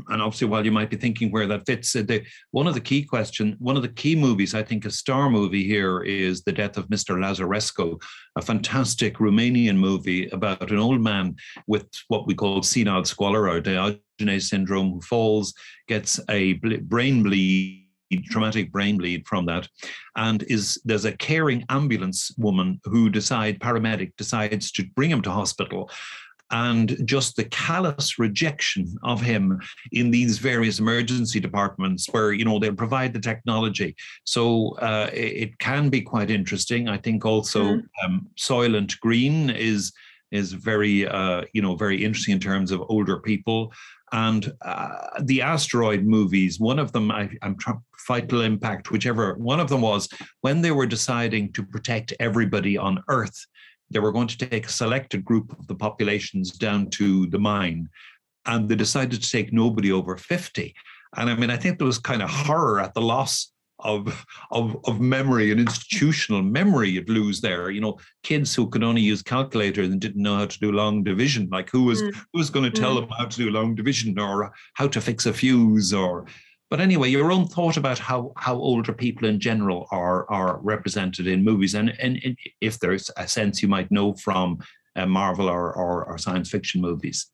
[0.09, 2.79] and obviously while you might be thinking where that fits uh, the, one of the
[2.79, 6.51] key question one of the key movies i think a star movie here is the
[6.51, 7.99] death of mr lazarescu
[8.35, 11.35] a fantastic romanian movie about an old man
[11.67, 15.53] with what we call senile squalor or diogenes syndrome who falls
[15.87, 17.81] gets a brain bleed
[18.29, 19.67] traumatic brain bleed from that
[20.15, 25.31] and is there's a caring ambulance woman who decide paramedic decides to bring him to
[25.31, 25.89] hospital
[26.51, 29.59] and just the callous rejection of him
[29.91, 33.95] in these various emergency departments where you know they'll provide the technology.
[34.25, 36.87] So uh, it, can be quite interesting.
[36.87, 37.83] I think also mm.
[38.03, 39.91] um, soylent green is
[40.31, 43.73] is very uh, you know very interesting in terms of older people.
[44.11, 49.59] And uh, the asteroid movies one of them I, am trying vital impact whichever one
[49.59, 50.07] of them was
[50.41, 53.45] when they were deciding to protect everybody on earth
[53.89, 57.89] they were going to take a selected group of the populations down to the mine,
[58.45, 60.75] and they decided to take nobody over 50.
[61.17, 64.77] And I mean, I think there was kind of horror at the loss of, of,
[64.86, 67.69] of memory and institutional memory you'd lose there.
[67.69, 71.03] You know, kids who could only use calculators and didn't know how to do long
[71.03, 72.13] division, like who was mm.
[72.13, 73.01] who was going to tell mm.
[73.01, 76.25] them how to do long division or how to fix a fuse or
[76.70, 81.28] but anyway, your own thought about how how older people in general are are represented
[81.28, 84.59] in movies, and and if there's a sense you might know from
[84.95, 87.28] uh, Marvel or, or, or science fiction movies.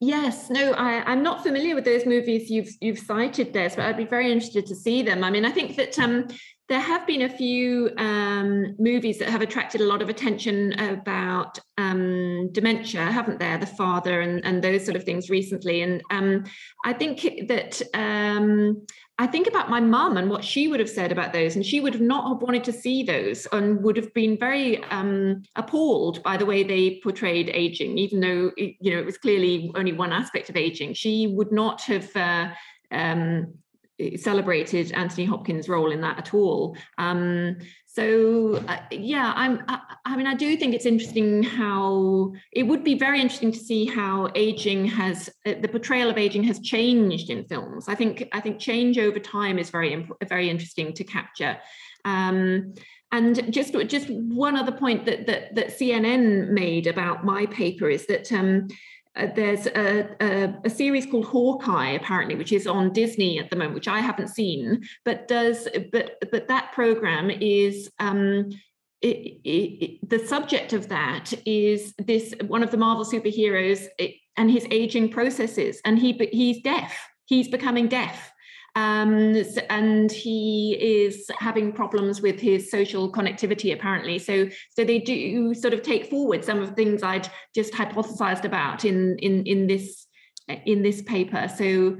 [0.00, 3.96] Yes, no, I, am not familiar with those movies you've you've cited there, but I'd
[3.96, 5.24] be very interested to see them.
[5.24, 6.26] I mean, I think that um,
[6.68, 11.58] there have been a few um, movies that have attracted a lot of attention about
[11.76, 13.58] um, dementia, haven't there?
[13.58, 15.82] The father and, and those sort of things recently.
[15.82, 16.44] And um,
[16.82, 18.86] I think that um,
[19.18, 21.80] I think about my mum and what she would have said about those, and she
[21.80, 26.22] would have not have wanted to see those and would have been very um, appalled
[26.22, 30.12] by the way they portrayed aging, even though you know it was clearly only one
[30.12, 30.94] aspect of aging.
[30.94, 32.16] She would not have.
[32.16, 32.48] Uh,
[32.90, 33.54] um,
[34.16, 36.76] celebrated Anthony Hopkins' role in that at all.
[36.98, 39.62] Um, so uh, yeah, I'm.
[39.68, 43.58] I, I, mean, I do think it's interesting how it would be very interesting to
[43.58, 47.88] see how aging has uh, the portrayal of aging has changed in films.
[47.88, 51.56] I think I think change over time is very very interesting to capture.
[52.04, 52.74] Um,
[53.12, 58.06] and just just one other point that that, that CNN made about my paper is
[58.06, 58.32] that.
[58.32, 58.68] Um,
[59.16, 63.56] uh, there's a, a, a, series called Hawkeye, apparently, which is on Disney at the
[63.56, 68.50] moment, which I haven't seen, but does but but that program is um,
[69.02, 73.86] it, it, the subject of that is this one of the Marvel superheroes
[74.36, 76.96] and his aging processes, and he he's deaf.
[77.26, 78.32] He's becoming deaf,
[78.76, 79.36] um,
[79.70, 84.18] and he is having problems with his social connectivity apparently.
[84.18, 88.84] So so they do sort of take forward some of things i'd just hypothesized about
[88.84, 90.06] in in in this
[90.66, 91.48] in this paper.
[91.48, 91.98] So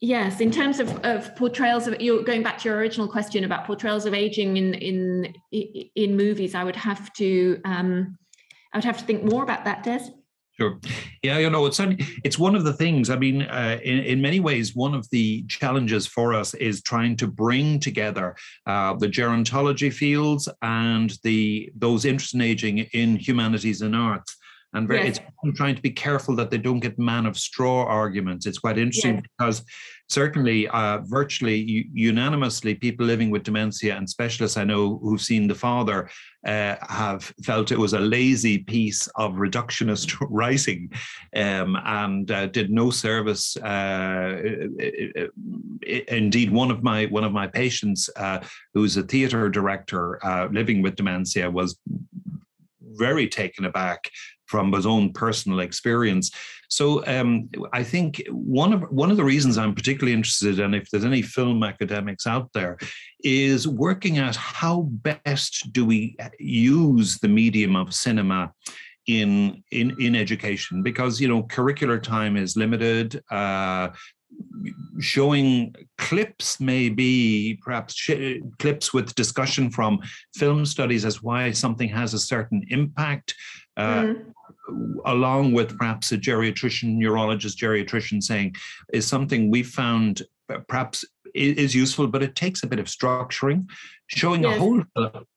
[0.00, 3.64] yes in terms of, of portrayals of you're going back to your original question about
[3.64, 5.34] portrayals of aging in in
[5.94, 8.18] in movies i would have to um
[8.72, 10.10] i would have to think more about that des
[10.56, 10.78] Sure.
[11.24, 11.80] Yeah, you know, it's
[12.22, 13.10] it's one of the things.
[13.10, 17.16] I mean, uh, in in many ways, one of the challenges for us is trying
[17.16, 18.36] to bring together
[18.66, 24.36] uh, the gerontology fields and the those interested in aging in humanities and arts
[24.74, 25.20] and very, yes.
[25.44, 28.44] it's trying to be careful that they don't get man of straw arguments.
[28.44, 29.24] It's quite interesting yes.
[29.38, 29.64] because
[30.08, 35.54] certainly, uh, virtually unanimously, people living with dementia and specialists I know who've seen the
[35.54, 36.10] father
[36.44, 40.90] uh, have felt it was a lazy piece of reductionist writing,
[41.36, 43.56] um, and uh, did no service.
[43.56, 44.42] Uh,
[46.08, 48.40] indeed, one of my one of my patients, uh,
[48.74, 51.78] who's a theatre director uh, living with dementia, was
[52.96, 54.10] very taken aback
[54.46, 56.30] from his own personal experience.
[56.68, 60.90] So um, I think one of one of the reasons I'm particularly interested, and if
[60.90, 62.78] there's any film academics out there,
[63.22, 68.52] is working at how best do we use the medium of cinema
[69.06, 73.88] in in in education because you know curricular time is limited uh,
[74.98, 80.00] showing clips maybe perhaps sh- clips with discussion from
[80.34, 84.24] film studies as why something has a certain impact uh, mm.
[85.04, 88.54] along with perhaps a geriatrician neurologist geriatrician saying
[88.92, 90.22] is something we found
[90.68, 91.04] perhaps
[91.34, 93.66] is useful, but it takes a bit of structuring.
[94.06, 94.56] Showing yes.
[94.56, 94.82] a whole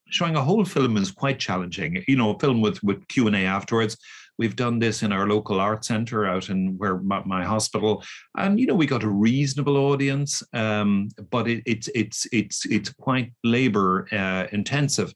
[0.10, 2.04] showing a whole film is quite challenging.
[2.08, 3.98] You know, a film with with Q and A afterwards.
[4.38, 8.04] We've done this in our local art center out in where my, my hospital,
[8.38, 12.94] and you know we got a reasonable audience, um, but it, it's it's it's it's
[12.94, 15.14] quite labor uh, intensive.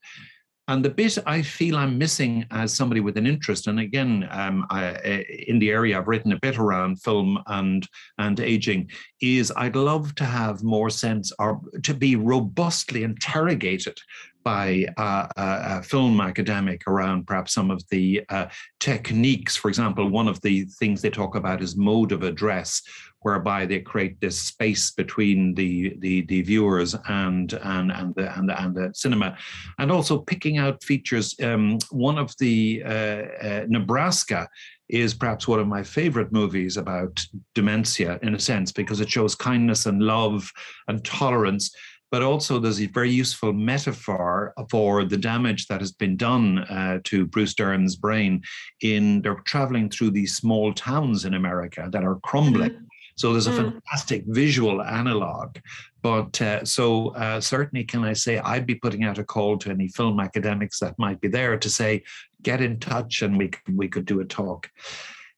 [0.68, 4.66] And the bit I feel I'm missing as somebody with an interest, and again, um,
[4.70, 7.86] I, in the area I've written a bit around film and
[8.20, 8.90] and aging,
[9.22, 13.98] is I'd love to have more sense or to be robustly interrogated
[14.44, 18.48] by a, a, film academic around perhaps some of the uh,
[18.80, 19.56] techniques.
[19.56, 22.82] For example, one of the things they talk about is mode of address,
[23.22, 28.50] whereby they create this space between the the, the viewers and and and the, and
[28.50, 29.38] the and the cinema,
[29.80, 31.36] and also picking out features.
[31.42, 34.48] Um, one of the uh, uh Nebraska
[34.90, 39.36] is perhaps one of my favorite movies about dementia in a sense because it shows
[39.36, 40.52] kindness and love
[40.88, 41.74] and tolerance
[42.12, 47.00] but also there's a very useful metaphor for the damage that has been done uh,
[47.06, 48.44] to Bruce Dern's brain
[48.82, 52.72] in they're traveling through these small towns in America that are crumbling.
[52.72, 52.86] Mm-hmm.
[53.22, 53.74] So there's a mm.
[53.74, 55.58] fantastic visual analog.
[56.02, 59.70] But uh, so uh, certainly, can I say, I'd be putting out a call to
[59.70, 62.04] any film academics that might be there to say,
[62.42, 64.72] get in touch and we we could do a talk.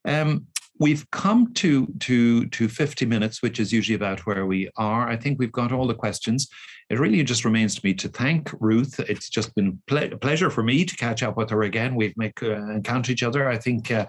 [0.06, 0.46] Um,
[0.80, 5.16] we've come to to to 50 minutes which is usually about where we are i
[5.16, 6.48] think we've got all the questions
[6.90, 10.50] it really just remains to me to thank ruth it's just been ple- a pleasure
[10.50, 13.56] for me to catch up with her again we've make uh, encounter each other i
[13.56, 14.04] think uh,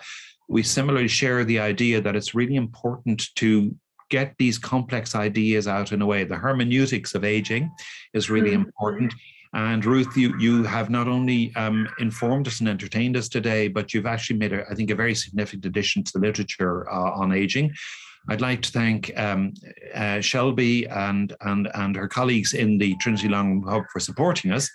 [0.48, 3.76] we similarly share the idea that it's really important to
[4.10, 7.72] get these complex ideas out in a way the hermeneutics of aging
[8.14, 8.62] is really mm-hmm.
[8.62, 9.14] important
[9.56, 13.94] and Ruth, you you have not only um, informed us and entertained us today, but
[13.94, 17.32] you've actually made, a, I think, a very significant addition to the literature uh, on
[17.32, 17.74] aging.
[18.28, 19.54] I'd like to thank um,
[19.94, 24.70] uh, Shelby and, and, and her colleagues in the Trinity Long Hub for supporting us.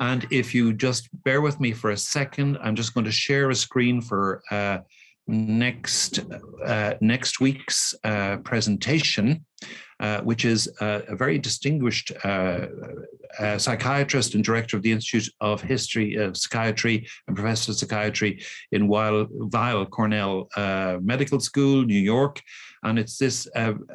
[0.00, 3.50] And if you just bear with me for a second, I'm just going to share
[3.50, 4.78] a screen for uh,
[5.26, 6.20] next
[6.64, 9.44] uh, next week's uh, presentation,
[10.00, 12.66] uh, which is a very distinguished uh,
[13.38, 18.42] uh, psychiatrist and director of the Institute of History of Psychiatry and professor of psychiatry
[18.72, 22.40] in Weill, Weill Cornell uh, Medical School, New York.
[22.82, 23.48] And it's this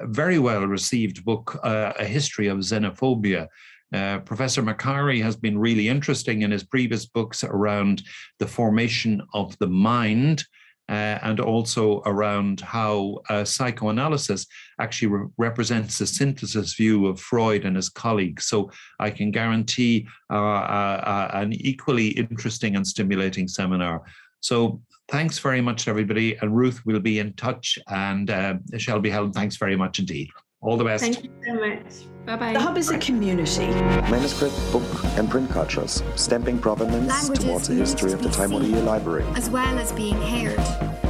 [0.04, 3.48] very well received book, A History of Xenophobia.
[3.94, 8.04] Uh, Professor Makari has been really interesting in his previous books around
[8.40, 10.44] the formation of the mind
[10.90, 14.46] uh, and also around how uh, psychoanalysis
[14.80, 18.48] actually re- represents a synthesis view of Freud and his colleagues.
[18.48, 24.04] So I can guarantee uh, uh, uh, an equally interesting and stimulating seminar.
[24.40, 26.38] So thanks very much, everybody.
[26.38, 28.32] And Ruth will be in touch, and
[28.78, 30.30] Shelby Helen, thanks very much indeed.
[30.62, 31.04] All the best.
[31.04, 32.26] Thank you so much.
[32.26, 32.54] Bye bye.
[32.54, 33.68] The Hub is a community.
[34.10, 34.84] Manuscript, book,
[35.18, 39.24] and print cultures, stamping provenance Languages towards the history of the Time Library.
[39.36, 40.58] As well as being heard.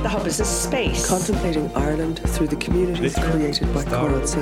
[0.04, 1.08] The Hub is a space.
[1.08, 4.42] Contemplating Ireland through the communities created by Coral Sea.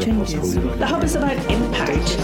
[0.00, 0.54] changes.
[0.54, 2.18] The Hub is about impact.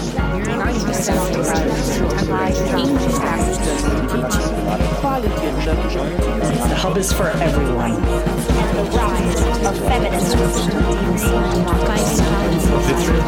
[6.67, 7.93] The Hub is for everyone.
[7.95, 11.76] The rise of feminism.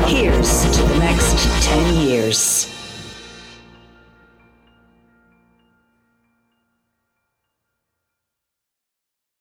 [0.07, 2.78] Here's to the next 10 years.